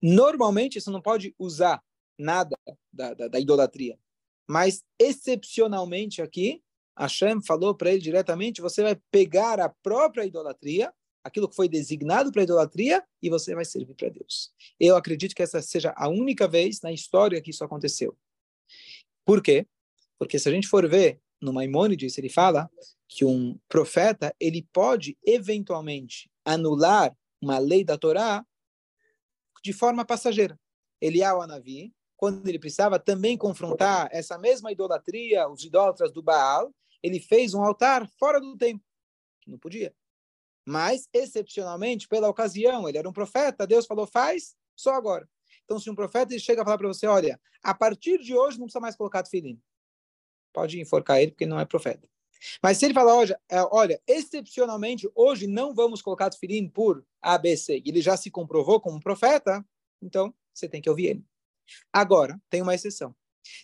normalmente 0.00 0.80
você 0.80 0.88
não 0.88 1.02
pode 1.02 1.34
usar 1.36 1.82
nada 2.16 2.56
da, 2.92 3.12
da, 3.12 3.26
da 3.26 3.40
idolatria, 3.40 3.98
mas 4.48 4.84
excepcionalmente 4.96 6.22
aqui, 6.22 6.62
Hashem 6.96 7.42
falou 7.42 7.74
para 7.74 7.90
ele 7.90 8.00
diretamente, 8.00 8.60
você 8.60 8.84
vai 8.84 8.96
pegar 9.10 9.58
a 9.58 9.68
própria 9.68 10.24
idolatria 10.24 10.92
aquilo 11.24 11.48
que 11.48 11.56
foi 11.56 11.68
designado 11.68 12.30
para 12.30 12.42
idolatria 12.42 13.02
e 13.22 13.30
você 13.30 13.54
vai 13.54 13.64
servir 13.64 13.94
para 13.94 14.10
Deus. 14.10 14.52
Eu 14.78 14.94
acredito 14.94 15.34
que 15.34 15.42
essa 15.42 15.62
seja 15.62 15.94
a 15.96 16.08
única 16.08 16.46
vez 16.46 16.82
na 16.82 16.92
história 16.92 17.40
que 17.40 17.50
isso 17.50 17.64
aconteceu. 17.64 18.16
Por 19.24 19.42
quê? 19.42 19.66
Porque 20.18 20.38
se 20.38 20.48
a 20.48 20.52
gente 20.52 20.68
for 20.68 20.86
ver 20.88 21.18
no 21.40 21.52
Maimônides, 21.52 22.18
ele 22.18 22.28
fala 22.28 22.70
que 23.08 23.24
um 23.24 23.58
profeta 23.68 24.34
ele 24.38 24.66
pode 24.72 25.16
eventualmente 25.24 26.30
anular 26.44 27.16
uma 27.40 27.58
lei 27.58 27.82
da 27.82 27.96
Torá 27.96 28.44
de 29.62 29.72
forma 29.72 30.04
passageira. 30.04 30.60
Eliyahu 31.00 31.40
Anavi, 31.40 31.92
quando 32.16 32.46
ele 32.46 32.58
precisava 32.58 32.98
também 32.98 33.36
confrontar 33.36 34.08
essa 34.12 34.38
mesma 34.38 34.70
idolatria, 34.70 35.48
os 35.48 35.64
idólatras 35.64 36.12
do 36.12 36.22
Baal, 36.22 36.74
ele 37.02 37.18
fez 37.18 37.54
um 37.54 37.62
altar 37.62 38.08
fora 38.18 38.40
do 38.40 38.56
templo 38.56 38.84
que 39.42 39.50
não 39.50 39.58
podia. 39.58 39.94
Mas, 40.66 41.08
excepcionalmente, 41.12 42.08
pela 42.08 42.28
ocasião, 42.28 42.88
ele 42.88 42.98
era 42.98 43.08
um 43.08 43.12
profeta, 43.12 43.66
Deus 43.66 43.86
falou, 43.86 44.06
faz, 44.06 44.54
só 44.74 44.94
agora. 44.94 45.28
Então, 45.64 45.78
se 45.78 45.90
um 45.90 45.94
profeta 45.94 46.38
chega 46.38 46.62
a 46.62 46.64
falar 46.64 46.78
para 46.78 46.88
você, 46.88 47.06
olha, 47.06 47.40
a 47.62 47.74
partir 47.74 48.18
de 48.18 48.34
hoje 48.34 48.58
não 48.58 48.66
precisa 48.66 48.80
mais 48.80 48.96
colocar 48.96 49.22
tefilim. 49.22 49.60
Pode 50.52 50.80
enforcar 50.80 51.20
ele, 51.20 51.32
porque 51.32 51.44
ele 51.44 51.50
não 51.50 51.60
é 51.60 51.64
profeta. 51.64 52.08
Mas 52.62 52.78
se 52.78 52.84
ele 52.84 52.94
falar, 52.94 53.14
olha, 53.14 53.40
é, 53.48 53.62
olha, 53.70 54.02
excepcionalmente, 54.06 55.10
hoje 55.14 55.46
não 55.46 55.74
vamos 55.74 56.02
colocar 56.02 56.30
tefilim 56.30 56.68
por 56.68 57.04
ABC, 57.20 57.82
e 57.84 57.88
ele 57.88 58.02
já 58.02 58.16
se 58.16 58.30
comprovou 58.30 58.80
como 58.80 58.96
um 58.96 59.00
profeta, 59.00 59.64
então 60.02 60.34
você 60.52 60.68
tem 60.68 60.82
que 60.82 60.90
ouvir 60.90 61.06
ele. 61.06 61.24
Agora, 61.92 62.40
tem 62.50 62.62
uma 62.62 62.74
exceção. 62.74 63.14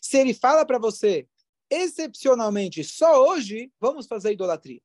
Se 0.01 0.19
ele 0.19 0.33
fala 0.33 0.65
para 0.65 0.79
você, 0.79 1.29
excepcionalmente, 1.69 2.83
só 2.83 3.23
hoje, 3.23 3.73
vamos 3.79 4.07
fazer 4.07 4.33
idolatria. 4.33 4.81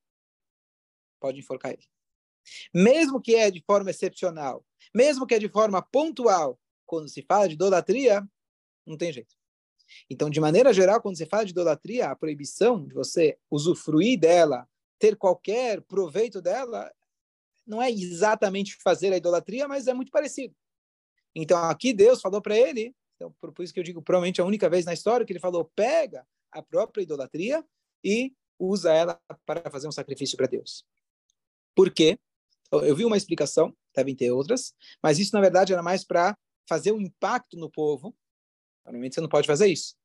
Pode 1.20 1.40
enforcar 1.40 1.72
ele. 1.72 1.86
Mesmo 2.74 3.22
que 3.22 3.36
é 3.36 3.50
de 3.50 3.62
forma 3.62 3.90
excepcional, 3.90 4.66
mesmo 4.94 5.26
que 5.26 5.36
é 5.36 5.40
de 5.40 5.50
forma 5.50 5.82
pontual, 5.82 6.60
quando 6.86 7.10
se 7.10 7.22
fala 7.22 7.48
de 7.48 7.56
idolatria, 7.56 8.28
não 8.86 8.98
tem 8.98 9.12
jeito. 9.12 9.36
Então, 10.10 10.30
de 10.30 10.40
maneira 10.40 10.74
geral, 10.74 11.02
quando 11.02 11.18
você 11.18 11.26
fala 11.26 11.46
de 11.46 11.52
idolatria, 11.52 12.10
a 12.10 12.16
proibição 12.16 12.86
de 12.86 12.94
você 12.94 13.38
usufruir 13.50 14.20
dela, 14.20 14.68
ter 15.00 15.16
qualquer 15.16 15.82
proveito 15.82 16.42
dela, 16.42 16.92
não 17.66 17.82
é 17.82 17.92
exatamente 17.92 18.78
fazer 18.82 19.12
a 19.14 19.18
idolatria, 19.18 19.68
mas 19.68 19.88
é 19.88 19.94
muito 19.94 20.12
parecido. 20.12 20.56
Então, 21.34 21.58
aqui 21.66 21.94
Deus 21.94 22.22
falou 22.22 22.42
para 22.42 22.58
ele, 22.58 22.96
então, 23.16 23.34
por, 23.40 23.64
isso 23.64 23.74
que 23.74 23.80
eu 23.80 23.84
digo, 23.84 24.02
provavelmente 24.02 24.42
a 24.42 24.46
única 24.46 24.70
vez 24.70 24.86
na 24.86 24.94
história 24.94 25.26
que 25.26 25.34
ele 25.34 25.40
falou, 25.40 25.66
pega 25.76 26.26
a 26.52 26.62
própria 26.62 27.02
idolatria 27.02 27.66
e 28.04 28.34
usa 28.58 28.94
ela 28.94 29.20
para 29.46 29.70
fazer 29.70 29.88
um 29.88 29.92
sacrifício 29.92 30.38
para 30.38 30.48
Deus. 30.48 30.86
Por 31.76 31.92
quê? 31.92 32.18
Eu 32.72 32.96
vi 32.96 33.06
uma 33.06 33.18
explicação, 33.18 33.76
devem 33.96 34.16
ter 34.16 34.32
outras, 34.32 34.74
mas 35.02 35.20
isso, 35.20 35.34
na 35.34 35.42
verdade, 35.42 35.74
era 35.74 35.84
mais 35.84 36.04
para 36.04 36.38
fazer 36.68 36.92
um 36.92 37.00
impacto 37.00 37.58
no 37.58 37.70
povo. 37.70 38.16
Normalmente 38.86 39.16
você 39.16 39.22
não 39.22 39.30
pode 39.30 39.48
fazer 39.48 39.68
isso. 39.68 39.96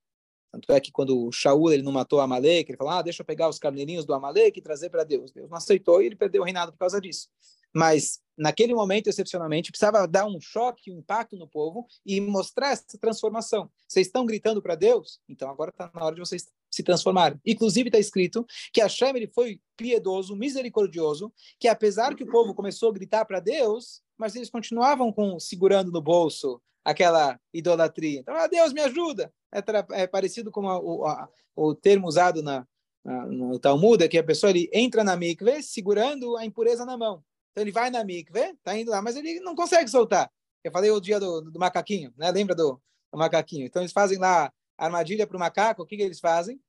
Tanto 0.52 0.72
é 0.72 0.80
que 0.80 0.90
quando 0.90 1.30
Shaul 1.30 1.72
ele 1.72 1.82
não 1.82 1.92
matou 1.92 2.20
Amalek, 2.20 2.70
ele 2.70 2.76
falou, 2.76 2.92
ah, 2.92 3.02
deixa 3.02 3.22
eu 3.22 3.26
pegar 3.26 3.48
os 3.48 3.58
carneirinhos 3.58 4.04
do 4.04 4.12
Amalek 4.12 4.58
e 4.58 4.62
trazer 4.62 4.90
para 4.90 5.04
Deus. 5.04 5.30
Deus 5.30 5.48
não 5.48 5.56
aceitou 5.56 6.02
e 6.02 6.06
ele 6.06 6.16
perdeu 6.16 6.42
o 6.42 6.44
reinado 6.44 6.72
por 6.72 6.78
causa 6.78 7.00
disso. 7.00 7.28
Mas, 7.72 8.20
naquele 8.36 8.74
momento, 8.74 9.06
excepcionalmente, 9.06 9.70
precisava 9.70 10.08
dar 10.08 10.26
um 10.26 10.40
choque, 10.40 10.90
um 10.90 10.98
impacto 10.98 11.36
no 11.36 11.46
povo 11.46 11.86
e 12.04 12.20
mostrar 12.20 12.72
essa 12.72 12.98
transformação. 12.98 13.70
Vocês 13.86 14.08
estão 14.08 14.26
gritando 14.26 14.60
para 14.60 14.74
Deus? 14.74 15.20
Então 15.28 15.48
agora 15.48 15.70
está 15.70 15.88
na 15.94 16.04
hora 16.04 16.16
de 16.16 16.20
vocês 16.20 16.50
se 16.70 16.82
transformarem. 16.82 17.40
Inclusive 17.44 17.88
está 17.88 17.98
escrito 17.98 18.46
que 18.72 18.80
Hashem 18.80 19.16
ele 19.16 19.26
foi 19.28 19.60
piedoso, 19.76 20.36
misericordioso, 20.36 21.32
que 21.58 21.68
apesar 21.68 22.14
que 22.14 22.22
o 22.22 22.30
povo 22.30 22.54
começou 22.54 22.90
a 22.90 22.92
gritar 22.92 23.24
para 23.24 23.40
Deus, 23.40 24.02
mas 24.16 24.36
eles 24.36 24.50
continuavam 24.50 25.12
com 25.12 25.40
segurando 25.40 25.90
no 25.90 26.00
bolso 26.00 26.60
aquela 26.84 27.38
idolatria. 27.52 28.20
Então, 28.20 28.34
ah, 28.34 28.46
Deus 28.46 28.72
me 28.72 28.80
ajuda. 28.80 29.32
É, 29.52 30.02
é 30.02 30.06
parecido 30.06 30.50
com 30.50 30.68
a, 30.68 30.78
o, 30.78 31.06
a, 31.06 31.28
o 31.56 31.74
termo 31.74 32.06
usado 32.06 32.42
na, 32.42 32.66
na, 33.04 33.26
no 33.26 33.58
Talmud, 33.58 34.02
é 34.02 34.08
que 34.08 34.18
a 34.18 34.24
pessoa 34.24 34.50
ele 34.50 34.70
entra 34.72 35.02
na 35.02 35.16
mikve 35.16 35.62
segurando 35.62 36.36
a 36.36 36.44
impureza 36.44 36.84
na 36.84 36.96
mão. 36.96 37.22
Então 37.50 37.62
ele 37.62 37.72
vai 37.72 37.90
na 37.90 38.04
mikve, 38.04 38.54
tá 38.62 38.76
indo 38.76 38.90
lá, 38.90 39.02
mas 39.02 39.16
ele 39.16 39.40
não 39.40 39.54
consegue 39.54 39.90
soltar. 39.90 40.30
Eu 40.62 40.70
falei 40.70 40.90
o 40.90 41.00
dia 41.00 41.18
do, 41.18 41.40
do 41.40 41.58
macaquinho, 41.58 42.12
né? 42.16 42.30
Lembra 42.30 42.54
do, 42.54 42.80
do, 43.12 43.18
macaquinho? 43.18 43.66
Então 43.66 43.82
eles 43.82 43.92
fazem 43.92 44.18
lá 44.18 44.52
armadilha 44.84 45.26
para 45.26 45.36
o 45.36 45.40
macaco. 45.40 45.82
O 45.82 45.86
que, 45.86 45.96
que 45.96 46.02
eles 46.02 46.20
fazem? 46.20 46.60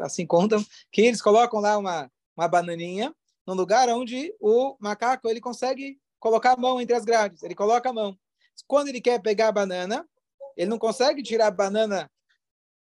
Assim 0.00 0.26
contam 0.26 0.64
que 0.90 1.02
eles 1.02 1.22
colocam 1.22 1.60
lá 1.60 1.78
uma 1.78 2.10
uma 2.34 2.48
bananinha 2.48 3.14
no 3.46 3.52
lugar 3.52 3.88
onde 3.90 4.34
o 4.40 4.76
macaco 4.80 5.28
ele 5.28 5.40
consegue 5.40 6.00
colocar 6.18 6.52
a 6.52 6.56
mão 6.56 6.80
entre 6.80 6.96
as 6.96 7.04
grades. 7.04 7.42
Ele 7.42 7.54
coloca 7.54 7.90
a 7.90 7.92
mão. 7.92 8.18
Quando 8.66 8.88
ele 8.88 9.00
quer 9.00 9.20
pegar 9.20 9.48
a 9.48 9.52
banana, 9.52 10.08
ele 10.56 10.70
não 10.70 10.78
consegue 10.78 11.22
tirar 11.22 11.48
a 11.48 11.50
banana 11.50 12.10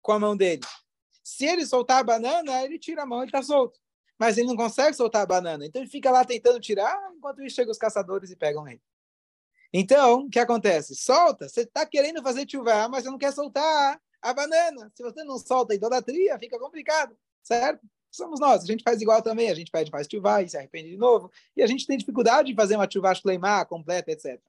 com 0.03 0.13
a 0.13 0.19
mão 0.19 0.37
dele. 0.37 0.63
Se 1.25 1.47
ele 1.47 1.65
soltar 1.65 2.01
a 2.01 2.05
banana, 2.05 2.63
ele 2.63 2.79
tira 2.79 3.03
a 3.03 3.07
mão, 3.07 3.19
ele 3.19 3.29
está 3.29 3.43
solto 3.43 3.79
mas 4.19 4.37
ele 4.37 4.49
não 4.49 4.57
consegue 4.57 4.97
soltar 4.97 5.23
a 5.23 5.27
banana. 5.27 5.65
Então 5.65 5.81
ele 5.81 5.91
fica 5.91 6.11
lá 6.11 6.25
tentando 6.25 6.59
tirar, 6.59 6.99
enquanto 7.17 7.41
isso 7.43 7.55
chegam 7.55 7.71
os 7.71 7.79
caçadores 7.79 8.31
e 8.31 8.37
pegam 8.37 8.67
ele. 8.67 8.83
Então, 9.73 10.23
o 10.23 10.31
que 10.31 10.41
acontece? 10.41 10.97
Solta, 10.97 11.49
você 11.49 11.61
está 11.61 11.87
querendo 11.87 12.23
fazer 12.23 12.49
chuva, 12.51 12.89
mas 12.89 13.05
você 13.05 13.11
não 13.11 13.19
quer 13.19 13.33
soltar 13.33 14.01
a 14.23 14.33
banana. 14.33 14.91
Se 14.95 15.03
você 15.03 15.25
não 15.25 15.39
solta 15.39 15.73
a 15.73 15.77
idolatria, 15.77 16.39
fica 16.39 16.59
complicado, 16.59 17.17
certo? 17.43 17.87
Somos 18.11 18.41
nós, 18.41 18.63
a 18.63 18.67
gente 18.67 18.83
faz 18.83 19.01
igual 19.01 19.23
também, 19.23 19.51
a 19.51 19.55
gente 19.55 19.71
pede 19.71 19.91
faz 19.91 20.07
chuva 20.11 20.43
e 20.43 20.49
se 20.49 20.57
arrepende 20.57 20.91
de 20.91 20.97
novo, 20.97 21.31
e 21.57 21.63
a 21.63 21.67
gente 21.67 21.87
tem 21.87 21.99
dificuldade 21.99 22.49
de 22.49 22.55
fazer 22.55 22.77
uma 22.77 22.91
chuva 22.91 23.15
shleimah 23.15 23.67
completa, 23.67 24.11
etc. 24.11 24.41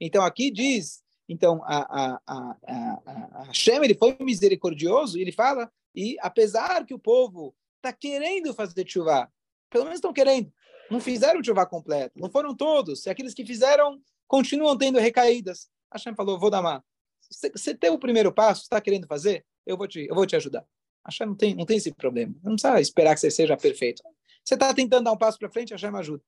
Então 0.00 0.24
aqui 0.24 0.50
diz, 0.50 1.02
então 1.28 1.62
a, 1.64 1.78
a, 1.78 2.20
a, 2.26 2.56
a, 2.66 3.02
a 3.34 3.42
Hashem, 3.44 3.84
ele 3.84 3.94
foi 3.94 4.16
misericordioso, 4.18 5.18
ele 5.18 5.30
fala, 5.30 5.70
e 5.94 6.16
apesar 6.20 6.86
que 6.86 6.94
o 6.94 6.98
povo 6.98 7.54
está 7.76 7.92
querendo 7.92 8.54
fazer 8.54 8.88
chuva. 8.88 9.30
Pelo 9.68 9.84
menos 9.84 9.98
estão 9.98 10.12
querendo. 10.12 10.52
Não 10.90 11.00
fizeram 11.00 11.42
chuva 11.42 11.66
completo. 11.66 12.18
Não 12.18 12.30
foram 12.30 12.54
todos. 12.54 13.04
E 13.06 13.10
aqueles 13.10 13.34
que 13.34 13.44
fizeram 13.44 14.00
continuam 14.28 14.78
tendo 14.78 14.98
recaídas. 14.98 15.68
Hashem 15.92 16.14
falou, 16.14 16.38
vou 16.38 16.50
dar 16.50 16.60
uma. 16.60 16.84
Você 17.32 17.74
tem 17.74 17.90
o 17.90 17.98
primeiro 17.98 18.32
passo, 18.32 18.62
está 18.62 18.80
querendo 18.80 19.06
fazer? 19.06 19.44
Eu 19.66 19.76
vou 19.76 19.88
te, 19.88 20.06
eu 20.06 20.14
vou 20.14 20.26
te 20.26 20.36
ajudar. 20.36 20.64
Hashem 21.04 21.26
não 21.26 21.34
tem, 21.34 21.54
não 21.54 21.66
tem 21.66 21.76
esse 21.76 21.92
problema. 21.92 22.34
Não 22.42 22.52
precisa 22.52 22.80
esperar 22.80 23.14
que 23.14 23.20
você 23.20 23.30
seja 23.30 23.56
perfeito. 23.56 24.02
Você 24.44 24.54
está 24.54 24.72
tentando 24.72 25.04
dar 25.04 25.12
um 25.12 25.16
passo 25.16 25.38
para 25.38 25.50
frente, 25.50 25.72
Hashem 25.72 25.94
ajuda. 25.96 26.22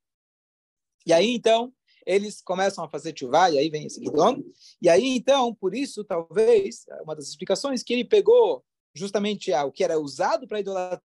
E 1.06 1.12
aí, 1.12 1.34
então, 1.34 1.72
eles 2.06 2.40
começam 2.40 2.84
a 2.84 2.88
fazer 2.88 3.14
chuva, 3.16 3.50
e 3.50 3.58
aí 3.58 3.68
vem 3.68 3.86
esse 3.86 4.02
Gidon. 4.02 4.42
E 4.80 4.88
aí, 4.88 5.16
então, 5.16 5.54
por 5.54 5.74
isso, 5.74 6.04
talvez, 6.04 6.84
uma 7.02 7.14
das 7.14 7.28
explicações 7.28 7.82
que 7.82 7.92
ele 7.92 8.04
pegou 8.04 8.64
justamente 8.94 9.52
o 9.52 9.72
que 9.72 9.84
era 9.84 9.98
usado 9.98 10.46
para 10.46 10.60
idolatria 10.60 11.02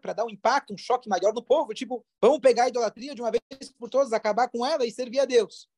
para 0.00 0.12
dar 0.12 0.24
um 0.24 0.30
impacto, 0.30 0.74
um 0.74 0.76
choque 0.76 1.08
maior 1.08 1.32
no 1.32 1.42
povo. 1.42 1.72
Tipo, 1.72 2.04
vamos 2.20 2.40
pegar 2.40 2.64
a 2.64 2.68
idolatria 2.68 3.14
de 3.14 3.22
uma 3.22 3.30
vez 3.30 3.72
por 3.78 3.88
todas, 3.88 4.12
acabar 4.12 4.48
com 4.48 4.64
ela 4.66 4.84
e 4.84 4.90
servir 4.90 5.20
a 5.20 5.24
Deus. 5.24 5.68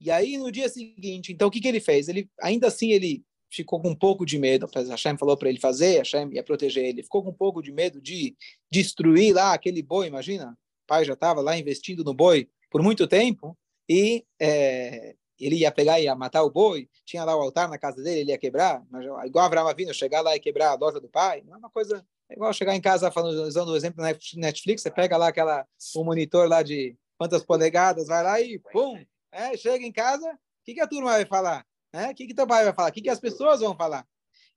E 0.00 0.10
aí, 0.10 0.36
no 0.36 0.52
dia 0.52 0.68
seguinte, 0.68 1.32
então, 1.32 1.48
o 1.48 1.50
que, 1.50 1.60
que 1.60 1.68
ele 1.68 1.80
fez? 1.80 2.08
Ele, 2.08 2.28
ainda 2.40 2.66
assim, 2.66 2.90
ele 2.90 3.24
ficou 3.50 3.80
com 3.80 3.90
um 3.90 3.94
pouco 3.94 4.26
de 4.26 4.38
medo. 4.38 4.68
A 4.74 4.80
Hashem 4.80 5.16
falou 5.16 5.36
para 5.36 5.48
ele 5.48 5.58
fazer, 5.58 5.98
Hashem 5.98 6.32
ia 6.32 6.42
proteger 6.42 6.84
ele. 6.84 7.02
Ficou 7.02 7.22
com 7.22 7.30
um 7.30 7.34
pouco 7.34 7.62
de 7.62 7.72
medo 7.72 8.00
de 8.00 8.36
destruir 8.70 9.34
lá 9.34 9.54
aquele 9.54 9.82
boi, 9.82 10.06
imagina? 10.06 10.50
O 10.84 10.86
pai 10.86 11.04
já 11.04 11.14
estava 11.14 11.40
lá 11.40 11.56
investindo 11.56 12.04
no 12.04 12.14
boi 12.14 12.48
por 12.70 12.82
muito 12.82 13.06
tempo 13.06 13.56
e 13.88 14.24
é, 14.40 15.14
ele 15.38 15.56
ia 15.56 15.72
pegar 15.72 16.00
e 16.00 16.04
ia 16.04 16.14
matar 16.14 16.42
o 16.42 16.50
boi. 16.50 16.88
Tinha 17.04 17.24
lá 17.24 17.36
o 17.36 17.40
altar 17.40 17.68
na 17.68 17.78
casa 17.78 18.02
dele, 18.02 18.20
ele 18.20 18.30
ia 18.30 18.38
quebrar. 18.38 18.84
Igual 19.24 19.46
Abraão 19.46 19.74
vindo 19.74 19.94
chegar 19.94 20.20
lá 20.20 20.36
e 20.36 20.40
quebrar 20.40 20.70
a 20.70 20.74
loja 20.74 21.00
do 21.00 21.08
pai. 21.08 21.42
Não 21.46 21.54
é 21.54 21.56
uma 21.56 21.70
coisa 21.70 22.04
é 22.28 22.34
igual 22.34 22.52
chegar 22.52 22.74
em 22.74 22.80
casa 22.80 23.10
falando, 23.10 23.42
usando 23.42 23.68
o 23.68 23.76
exemplo 23.76 24.02
da 24.02 24.12
Netflix, 24.36 24.82
você 24.82 24.90
pega 24.90 25.16
lá 25.16 25.28
aquela, 25.28 25.64
o 25.94 26.04
monitor 26.04 26.48
lá 26.48 26.62
de 26.62 26.96
quantas 27.16 27.44
polegadas, 27.44 28.08
vai 28.08 28.22
lá 28.22 28.40
e 28.40 28.58
pum, 28.58 28.98
é, 29.32 29.56
chega 29.56 29.84
em 29.84 29.92
casa, 29.92 30.28
o 30.30 30.64
que, 30.64 30.74
que 30.74 30.80
a 30.80 30.86
turma 30.86 31.10
vai 31.10 31.24
falar? 31.24 31.66
É, 31.92 32.10
o 32.10 32.14
que, 32.14 32.26
que 32.26 32.34
teu 32.34 32.46
pai 32.46 32.64
vai 32.64 32.74
falar? 32.74 32.90
O 32.90 32.92
que, 32.92 33.02
que 33.02 33.08
as 33.08 33.20
pessoas 33.20 33.60
vão 33.60 33.76
falar? 33.76 34.06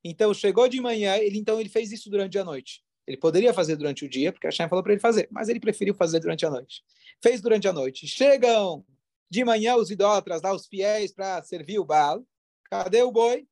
Então, 0.04 0.34
chegou 0.34 0.68
de 0.68 0.80
manhã, 0.82 1.18
ele 1.18 1.38
então 1.38 1.60
ele 1.60 1.70
fez 1.70 1.92
isso 1.92 2.10
durante 2.10 2.38
a 2.38 2.44
noite. 2.44 2.84
Ele 3.06 3.18
poderia 3.18 3.54
fazer 3.54 3.76
durante 3.76 4.06
o 4.06 4.10
dia, 4.10 4.32
porque 4.32 4.48
a 4.48 4.52
Shem 4.52 4.70
falou 4.70 4.84
para 4.84 4.94
ele 4.94 5.02
fazer, 5.02 5.28
mas 5.32 5.50
ele 5.50 5.60
preferiu 5.60 5.96
fazer 5.96 6.20
durante 6.20 6.46
a 6.46 6.50
noite. 6.50 6.84
Fez 7.22 7.42
durante 7.42 7.68
a 7.68 7.74
noite. 7.74 8.08
Chegam 8.08 8.86
de 9.30 9.44
manhã 9.44 9.76
os 9.76 9.90
idólatras 9.90 10.42
lá, 10.42 10.54
os 10.54 10.68
fiéis, 10.68 11.12
para 11.12 11.42
servir 11.44 11.80
o 11.80 11.86
Baal. 11.86 12.26
Cadê 12.70 13.02
o 13.02 13.12
boi? 13.12 13.48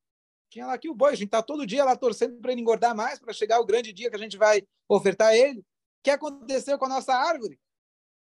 Tinha 0.49 0.67
lá 0.67 0.73
aqui 0.73 0.89
o 0.89 0.95
boi, 0.95 1.11
a 1.11 1.15
gente 1.15 1.25
está 1.25 1.41
todo 1.41 1.65
dia 1.65 1.83
lá 1.83 1.95
torcendo 1.95 2.39
para 2.39 2.51
ele 2.51 2.61
engordar 2.61 2.95
mais, 2.95 3.19
para 3.19 3.33
chegar 3.33 3.59
o 3.59 3.65
grande 3.65 3.91
dia 3.91 4.09
que 4.09 4.15
a 4.15 4.19
gente 4.19 4.37
vai 4.37 4.63
ofertar 4.87 5.33
ele. 5.33 5.59
O 5.59 5.63
que 6.03 6.09
aconteceu 6.09 6.77
com 6.77 6.85
a 6.85 6.89
nossa 6.89 7.13
árvore? 7.13 7.59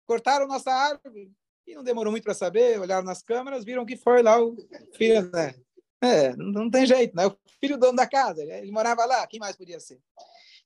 Cortaram 0.07 0.47
nossa 0.47 0.73
árvore. 0.73 1.31
E 1.69 1.75
não 1.75 1.85
demorou 1.85 2.11
muito 2.11 2.25
para 2.25 2.33
saber, 2.33 2.81
olharam 2.81 3.05
nas 3.05 3.23
câmeras, 3.23 3.63
viram 3.63 3.85
que 3.85 3.95
foi 3.95 4.23
lá 4.23 4.43
o 4.43 4.57
filho, 4.95 5.31
né? 5.31 5.55
É, 6.01 6.35
não, 6.35 6.71
tem 6.71 6.87
jeito, 6.87 7.15
né? 7.15 7.27
O 7.27 7.37
filho 7.61 7.77
do 7.77 7.81
dono 7.81 7.97
da 7.97 8.07
casa, 8.07 8.43
ele 8.43 8.73
morava 8.73 9.05
lá, 9.05 9.27
quem 9.27 9.39
mais 9.39 9.55
podia 9.55 9.79
ser? 9.79 10.01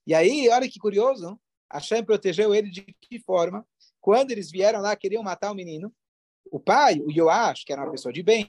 E 0.07 0.15
aí, 0.15 0.49
olha 0.49 0.69
que 0.69 0.79
curioso, 0.79 1.37
a 1.69 1.81
Shem 1.81 2.05
protegeu 2.05 2.55
ele 2.55 2.71
de 2.71 2.83
que 3.01 3.19
forma? 3.19 3.67
Quando 4.01 4.31
eles 4.31 4.49
vieram 4.49 4.81
lá, 4.81 4.95
queriam 4.95 5.25
matar 5.25 5.51
o 5.51 5.57
menino, 5.57 5.93
o 6.53 6.61
pai, 6.61 7.01
o 7.01 7.11
Yoash, 7.11 7.65
que 7.65 7.73
era 7.73 7.83
uma 7.83 7.91
pessoa 7.91 8.13
de 8.13 8.23
bem, 8.23 8.49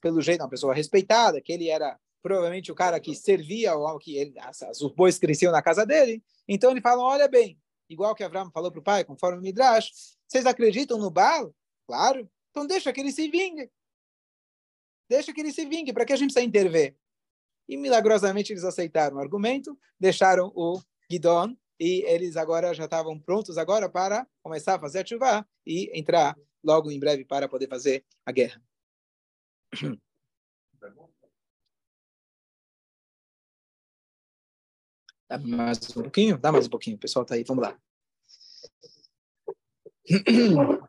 pelo 0.00 0.20
jeito, 0.20 0.40
uma 0.40 0.48
pessoa 0.48 0.72
respeitada, 0.72 1.40
que 1.40 1.52
ele 1.52 1.68
era 1.68 1.98
provavelmente 2.22 2.70
o 2.70 2.76
cara 2.76 3.00
que 3.00 3.12
servia 3.12 3.72
ao 3.72 3.98
que 3.98 4.16
ele, 4.16 4.34
as, 4.38 4.80
os 4.80 4.92
bois 4.92 5.18
cresciam 5.18 5.50
na 5.50 5.62
casa 5.62 5.84
dele. 5.84 6.22
Então 6.46 6.70
ele 6.70 6.80
fala: 6.80 7.02
olha 7.02 7.26
bem, 7.26 7.58
igual 7.90 8.14
que 8.14 8.22
Abraão 8.22 8.52
falou 8.52 8.70
para 8.70 8.80
o 8.80 8.84
pai, 8.84 9.02
conforme 9.02 9.38
o 9.38 9.42
Midrash, 9.42 9.90
vocês 10.28 10.46
acreditam 10.46 10.96
no 10.96 11.10
Baal? 11.10 11.52
Claro. 11.88 12.30
Então 12.50 12.66
deixa 12.66 12.92
que 12.92 13.00
ele 13.00 13.10
se 13.10 13.30
vingue. 13.30 13.70
Deixa 15.08 15.32
que 15.32 15.40
ele 15.40 15.50
se 15.50 15.64
vingue, 15.64 15.90
para 15.92 16.04
que 16.04 16.12
a 16.12 16.16
gente 16.16 16.34
precisa 16.34 16.46
intervir? 16.46 16.94
E 17.66 17.78
milagrosamente 17.78 18.52
eles 18.52 18.62
aceitaram 18.62 19.16
o 19.16 19.20
argumento, 19.20 19.78
deixaram 19.98 20.52
o 20.54 20.78
Gidon 21.10 21.56
e 21.80 22.02
eles 22.04 22.36
agora 22.36 22.74
já 22.74 22.84
estavam 22.84 23.18
prontos 23.18 23.56
agora 23.56 23.88
para 23.88 24.28
começar 24.42 24.74
a 24.74 24.78
fazer 24.78 25.00
a 25.00 25.06
chuva 25.06 25.48
e 25.66 25.90
entrar 25.98 26.36
logo 26.62 26.90
em 26.90 27.00
breve 27.00 27.24
para 27.24 27.48
poder 27.48 27.68
fazer 27.68 28.04
a 28.26 28.32
guerra. 28.32 28.62
Dá 35.26 35.38
mais 35.38 35.78
um 35.90 36.02
pouquinho? 36.02 36.38
Dá 36.38 36.52
mais 36.52 36.66
um 36.66 36.70
pouquinho, 36.70 36.96
o 36.96 37.00
pessoal 37.00 37.22
está 37.22 37.34
aí, 37.34 37.44
vamos 37.44 37.64
lá. 37.64 37.78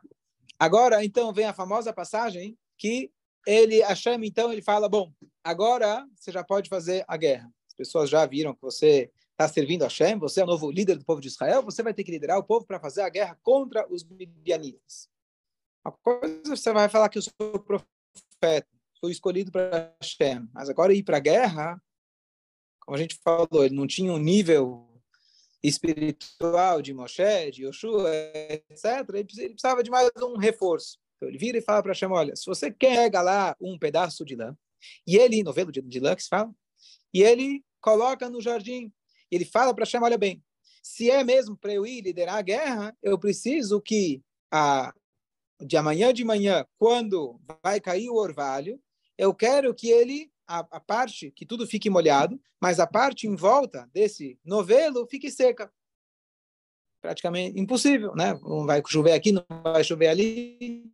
Agora, 0.60 1.02
então, 1.02 1.32
vem 1.32 1.46
a 1.46 1.54
famosa 1.54 1.90
passagem 1.90 2.54
que 2.76 3.10
ele, 3.46 3.80
Hashem, 3.80 4.22
então, 4.26 4.52
ele 4.52 4.60
fala, 4.60 4.90
bom, 4.90 5.10
agora 5.42 6.06
você 6.14 6.30
já 6.30 6.44
pode 6.44 6.68
fazer 6.68 7.02
a 7.08 7.16
guerra. 7.16 7.50
As 7.66 7.72
pessoas 7.72 8.10
já 8.10 8.26
viram 8.26 8.54
que 8.54 8.60
você 8.60 9.10
está 9.30 9.48
servindo 9.48 9.84
a 9.84 9.86
Hashem, 9.86 10.18
você 10.18 10.42
é 10.42 10.44
o 10.44 10.46
novo 10.46 10.70
líder 10.70 10.98
do 10.98 11.04
povo 11.06 11.18
de 11.18 11.28
Israel, 11.28 11.62
você 11.62 11.82
vai 11.82 11.94
ter 11.94 12.04
que 12.04 12.10
liderar 12.10 12.38
o 12.38 12.44
povo 12.44 12.66
para 12.66 12.78
fazer 12.78 13.00
a 13.00 13.08
guerra 13.08 13.38
contra 13.42 13.90
os 13.90 14.04
midianitas. 14.04 15.08
Uma 15.82 15.92
coisa 16.02 16.54
você 16.54 16.72
vai 16.74 16.90
falar 16.90 17.08
que 17.08 17.16
eu 17.16 17.22
sou 17.22 17.58
profeta, 17.58 18.68
sou 19.00 19.08
escolhido 19.08 19.50
para 19.50 19.94
Hashem, 19.98 20.46
mas 20.52 20.68
agora 20.68 20.92
ir 20.92 21.02
para 21.02 21.16
a 21.16 21.20
guerra, 21.20 21.82
como 22.80 22.98
a 22.98 23.00
gente 23.00 23.18
falou, 23.24 23.64
ele 23.64 23.74
não 23.74 23.86
tinha 23.86 24.12
um 24.12 24.18
nível 24.18 24.89
espiritual 25.62 26.80
de 26.80 26.92
Moshe, 26.94 27.50
de 27.52 27.64
Yoshua, 27.64 28.10
etc., 28.10 29.08
ele 29.14 29.24
precisava 29.24 29.82
de 29.82 29.90
mais 29.90 30.10
um 30.22 30.36
reforço. 30.36 30.98
Então 31.16 31.28
ele 31.28 31.38
vira 31.38 31.58
e 31.58 31.62
fala 31.62 31.82
para 31.82 31.92
Hashem, 31.92 32.10
olha, 32.10 32.34
se 32.34 32.46
você 32.46 32.70
quer 32.70 33.12
lá 33.12 33.54
um 33.60 33.78
pedaço 33.78 34.24
de 34.24 34.34
lã, 34.34 34.56
e 35.06 35.16
ele, 35.16 35.42
novelo 35.42 35.70
de, 35.70 35.82
de 35.82 36.00
lã 36.00 36.16
que 36.16 36.22
se 36.22 36.28
fala, 36.28 36.50
e 37.12 37.22
ele 37.22 37.62
coloca 37.80 38.30
no 38.30 38.40
jardim, 38.40 38.90
ele 39.30 39.44
fala 39.44 39.74
para 39.74 39.84
Hashem, 39.84 40.02
olha 40.02 40.16
bem, 40.16 40.42
se 40.82 41.10
é 41.10 41.22
mesmo 41.22 41.56
para 41.56 41.74
eu 41.74 41.86
ir 41.86 42.00
liderar 42.00 42.36
a 42.36 42.42
guerra, 42.42 42.96
eu 43.02 43.18
preciso 43.18 43.80
que 43.80 44.22
a, 44.50 44.94
de 45.60 45.76
amanhã 45.76 46.12
de 46.12 46.24
manhã, 46.24 46.66
quando 46.78 47.38
vai 47.62 47.80
cair 47.80 48.08
o 48.08 48.16
orvalho, 48.16 48.80
eu 49.18 49.34
quero 49.34 49.74
que 49.74 49.90
ele 49.90 50.30
a, 50.50 50.58
a, 50.58 50.80
parte, 50.80 51.30
que 51.30 51.46
tudo 51.46 51.64
fique 51.64 51.88
molhado, 51.88 52.40
mas 52.60 52.80
a 52.80 52.86
parte 52.86 53.28
em 53.28 53.36
volta 53.36 53.88
desse 53.94 54.36
novelo 54.44 55.06
fique 55.06 55.30
seca. 55.30 55.72
Praticamente 57.00 57.58
impossível, 57.58 58.14
né? 58.16 58.34
Não 58.42 58.66
vai 58.66 58.82
chover 58.84 59.12
aqui, 59.12 59.30
não 59.30 59.44
vai 59.62 59.84
chover 59.84 60.08
ali. 60.08 60.92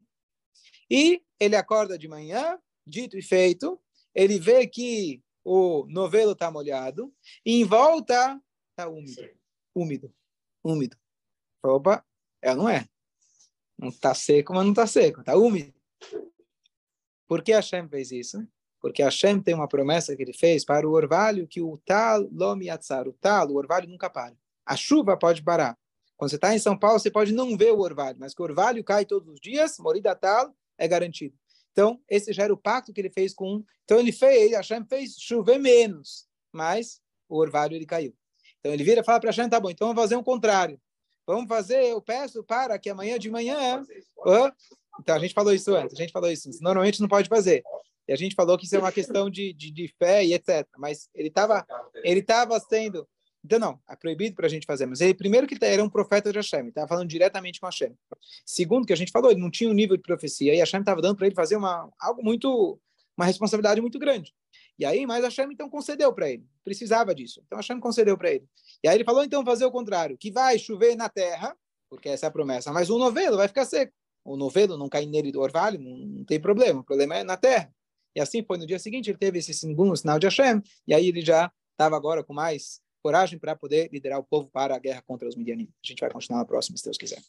E 0.91 1.23
ele 1.41 1.57
acorda 1.57 1.99
de 1.99 2.07
manhã, 2.07 2.61
dito 2.87 3.17
e 3.17 3.23
feito, 3.23 3.81
ele 4.15 4.39
vê 4.39 4.67
que 4.67 5.23
o 5.43 5.87
novelo 5.89 6.33
está 6.33 6.51
molhado, 6.51 7.13
e 7.45 7.61
em 7.61 7.65
volta 7.65 8.41
está 8.71 8.89
úmido. 8.89 9.31
Úmido. 9.75 10.15
Úmido. 10.63 10.99
Opa, 11.65 12.05
é 12.43 12.55
não 12.55 12.69
é? 12.69 12.87
Não 13.79 13.89
está 13.89 14.15
seco, 14.15 14.53
mas 14.53 14.65
não 14.65 14.73
está 14.73 14.87
seco, 14.87 15.21
está 15.21 15.35
úmido. 15.35 15.75
Por 17.27 17.43
que 17.43 17.53
Hashem 17.53 17.89
fez 17.89 18.13
isso? 18.13 18.47
Porque 18.87 19.03
Hashem 19.03 19.41
tem 19.41 19.53
uma 19.53 19.67
promessa 19.67 20.15
que 20.15 20.23
ele 20.23 20.33
fez 20.33 20.65
para 20.65 20.89
o 20.89 20.93
orvalho 20.93 21.49
que 21.49 21.61
o 21.61 21.77
tal 21.85 22.21
lomiatzar, 22.31 23.09
o 23.09 23.13
tal, 23.13 23.49
o 23.49 23.57
orvalho 23.57 23.89
nunca 23.89 24.09
para. 24.09 24.33
A 24.65 24.77
chuva 24.77 25.17
pode 25.17 25.43
parar. 25.43 25.77
Quando 26.17 26.31
você 26.31 26.37
está 26.37 26.55
em 26.55 26.59
São 26.61 26.79
Paulo, 26.79 27.01
você 27.01 27.11
pode 27.11 27.33
não 27.33 27.57
ver 27.57 27.73
o 27.73 27.81
orvalho, 27.81 28.17
mas 28.21 28.33
que 28.33 28.41
o 28.41 28.45
orvalho 28.45 28.85
cai 28.85 29.05
todos 29.05 29.29
os 29.29 29.41
dias, 29.41 29.77
morida 29.81 30.15
tal, 30.15 30.55
é 30.79 30.87
garantido. 30.87 31.35
Então, 31.73 32.01
esse 32.09 32.33
já 32.33 32.45
era 32.45 32.55
o 32.55 32.57
pacto 32.57 32.93
que 32.93 33.01
ele 33.01 33.11
fez 33.11 33.35
com. 33.35 33.65
Então, 33.85 33.99
ele 33.99 34.13
fez, 34.13 34.53
Hashem 34.53 34.85
fez 34.85 35.17
chover 35.19 35.59
menos, 35.59 36.29
mas 36.53 37.01
o 37.29 37.37
orvalho 37.37 37.75
ele 37.75 37.87
caiu. 37.87 38.15
Então, 38.61 38.73
ele 38.73 38.85
vira 38.85 39.01
e 39.01 39.05
fala 39.05 39.19
para 39.19 39.31
Hashem: 39.31 39.49
tá 39.49 39.59
bom, 39.59 39.69
então 39.69 39.89
vamos 39.89 40.01
fazer 40.01 40.15
um 40.15 40.23
contrário. 40.23 40.81
Vamos 41.27 41.49
fazer, 41.49 41.87
eu 41.87 42.01
peço 42.01 42.45
para 42.45 42.79
que 42.79 42.89
amanhã 42.89 43.19
de 43.19 43.29
manhã. 43.33 43.83
Então, 45.01 45.17
a 45.17 45.19
gente 45.19 45.35
falou 45.35 45.53
isso 45.53 45.75
antes, 45.75 45.93
a 45.93 46.01
gente 46.01 46.13
falou 46.13 46.31
isso. 46.31 46.49
Normalmente 46.63 47.01
não 47.01 47.09
pode 47.09 47.29
fazer. 47.29 47.65
E 48.09 48.13
a 48.13 48.17
gente 48.17 48.35
falou 48.35 48.57
que 48.57 48.67
isso 48.67 48.77
é 48.77 48.79
uma 48.79 48.93
questão 48.93 49.29
de, 49.29 49.53
de, 49.53 49.71
de 49.71 49.89
fé 49.99 50.25
e 50.25 50.35
etc. 50.35 50.67
Mas 50.79 51.09
ele 51.15 51.29
estava 51.29 51.67
ele 52.05 52.23
tava 52.23 52.59
sendo. 52.61 53.07
Então, 53.47 53.61
não, 53.61 53.81
é 53.89 53.95
proibido 53.95 54.35
para 54.35 54.47
a 54.47 54.49
gente 54.49 54.67
fazer. 54.67 54.87
Mas 54.87 55.01
ele, 55.01 55.15
primeiro, 55.15 55.47
que 55.47 55.57
era 55.65 55.83
um 55.83 55.89
profeta 55.89 56.33
de 56.33 56.39
Hashem, 56.39 56.67
estava 56.67 56.89
falando 56.89 57.09
diretamente 57.09 57.61
com 57.61 57.67
Hashem. 57.67 57.97
Segundo, 58.45 58.85
que 58.85 58.93
a 58.93 58.97
gente 58.97 59.13
falou, 59.13 59.31
ele 59.31 59.41
não 59.41 59.51
tinha 59.51 59.71
um 59.71 59.73
nível 59.73 59.97
de 59.97 60.03
profecia, 60.03 60.53
e 60.53 60.59
Hashem 60.59 60.81
estava 60.81 61.01
dando 61.01 61.17
para 61.17 61.27
ele 61.27 61.35
fazer 61.35 61.57
uma, 61.57 61.89
algo 62.01 62.25
muito. 62.25 62.81
uma 63.17 63.25
responsabilidade 63.25 63.81
muito 63.81 64.01
grande. 64.01 64.35
E 64.77 64.85
aí, 64.85 65.07
mas 65.07 65.23
Hashem 65.23 65.53
então 65.53 65.71
concedeu 65.71 66.13
para 66.13 66.29
ele. 66.29 66.45
Precisava 66.65 67.15
disso. 67.15 67.41
Então 67.47 67.57
Hashem 67.57 67.79
concedeu 67.79 68.19
para 68.19 68.33
ele. 68.33 68.49
E 68.83 68.89
aí 68.89 68.97
ele 68.97 69.05
falou, 69.05 69.23
então, 69.23 69.45
fazer 69.45 69.65
o 69.65 69.71
contrário: 69.71 70.19
que 70.19 70.31
vai 70.33 70.59
chover 70.59 70.97
na 70.97 71.09
terra, 71.09 71.57
porque 71.89 72.09
essa 72.09 72.27
é 72.27 72.29
a 72.29 72.33
promessa, 72.33 72.73
mas 72.73 72.91
o 72.91 72.99
novelo 72.99 73.37
vai 73.37 73.47
ficar 73.47 73.65
seco. 73.65 73.93
O 74.25 74.37
novelo 74.37 74.77
não 74.77 74.89
cai 74.89 75.07
nele 75.07 75.31
do 75.31 75.41
orvalho, 75.41 75.81
não, 75.81 75.97
não 75.97 76.25
tem 76.25 76.41
problema. 76.41 76.81
O 76.81 76.85
problema 76.85 77.15
é 77.15 77.23
na 77.23 77.37
terra. 77.37 77.73
E 78.17 78.21
assim 78.21 78.43
foi 78.43 78.57
no 78.57 78.67
dia 78.67 78.79
seguinte, 78.79 79.11
ele 79.11 79.19
teve 79.19 79.39
esse 79.39 79.53
segundo 79.53 79.95
sinal 79.95 80.19
de 80.19 80.27
Hashem, 80.27 80.63
e 80.89 80.95
aí 80.95 81.09
ele 81.09 81.21
já 81.21 81.53
estava 81.73 81.95
agora 81.97 82.25
com 82.25 82.33
mais 82.33 82.81
coragem 83.03 83.39
para 83.39 83.55
poder 83.55 83.91
liderar 83.93 84.19
o 84.19 84.25
povo 84.25 84.49
para 84.51 84.75
a 84.75 84.79
guerra 84.79 85.03
contra 85.07 85.29
os 85.29 85.37
midianitas. 85.37 85.75
A 85.85 85.87
gente 85.87 86.01
vai 86.01 86.11
continuar 86.11 86.39
na 86.39 86.47
próxima, 86.47 86.79
se 86.79 86.85
Deus 86.85 86.97
quiser. 86.97 87.21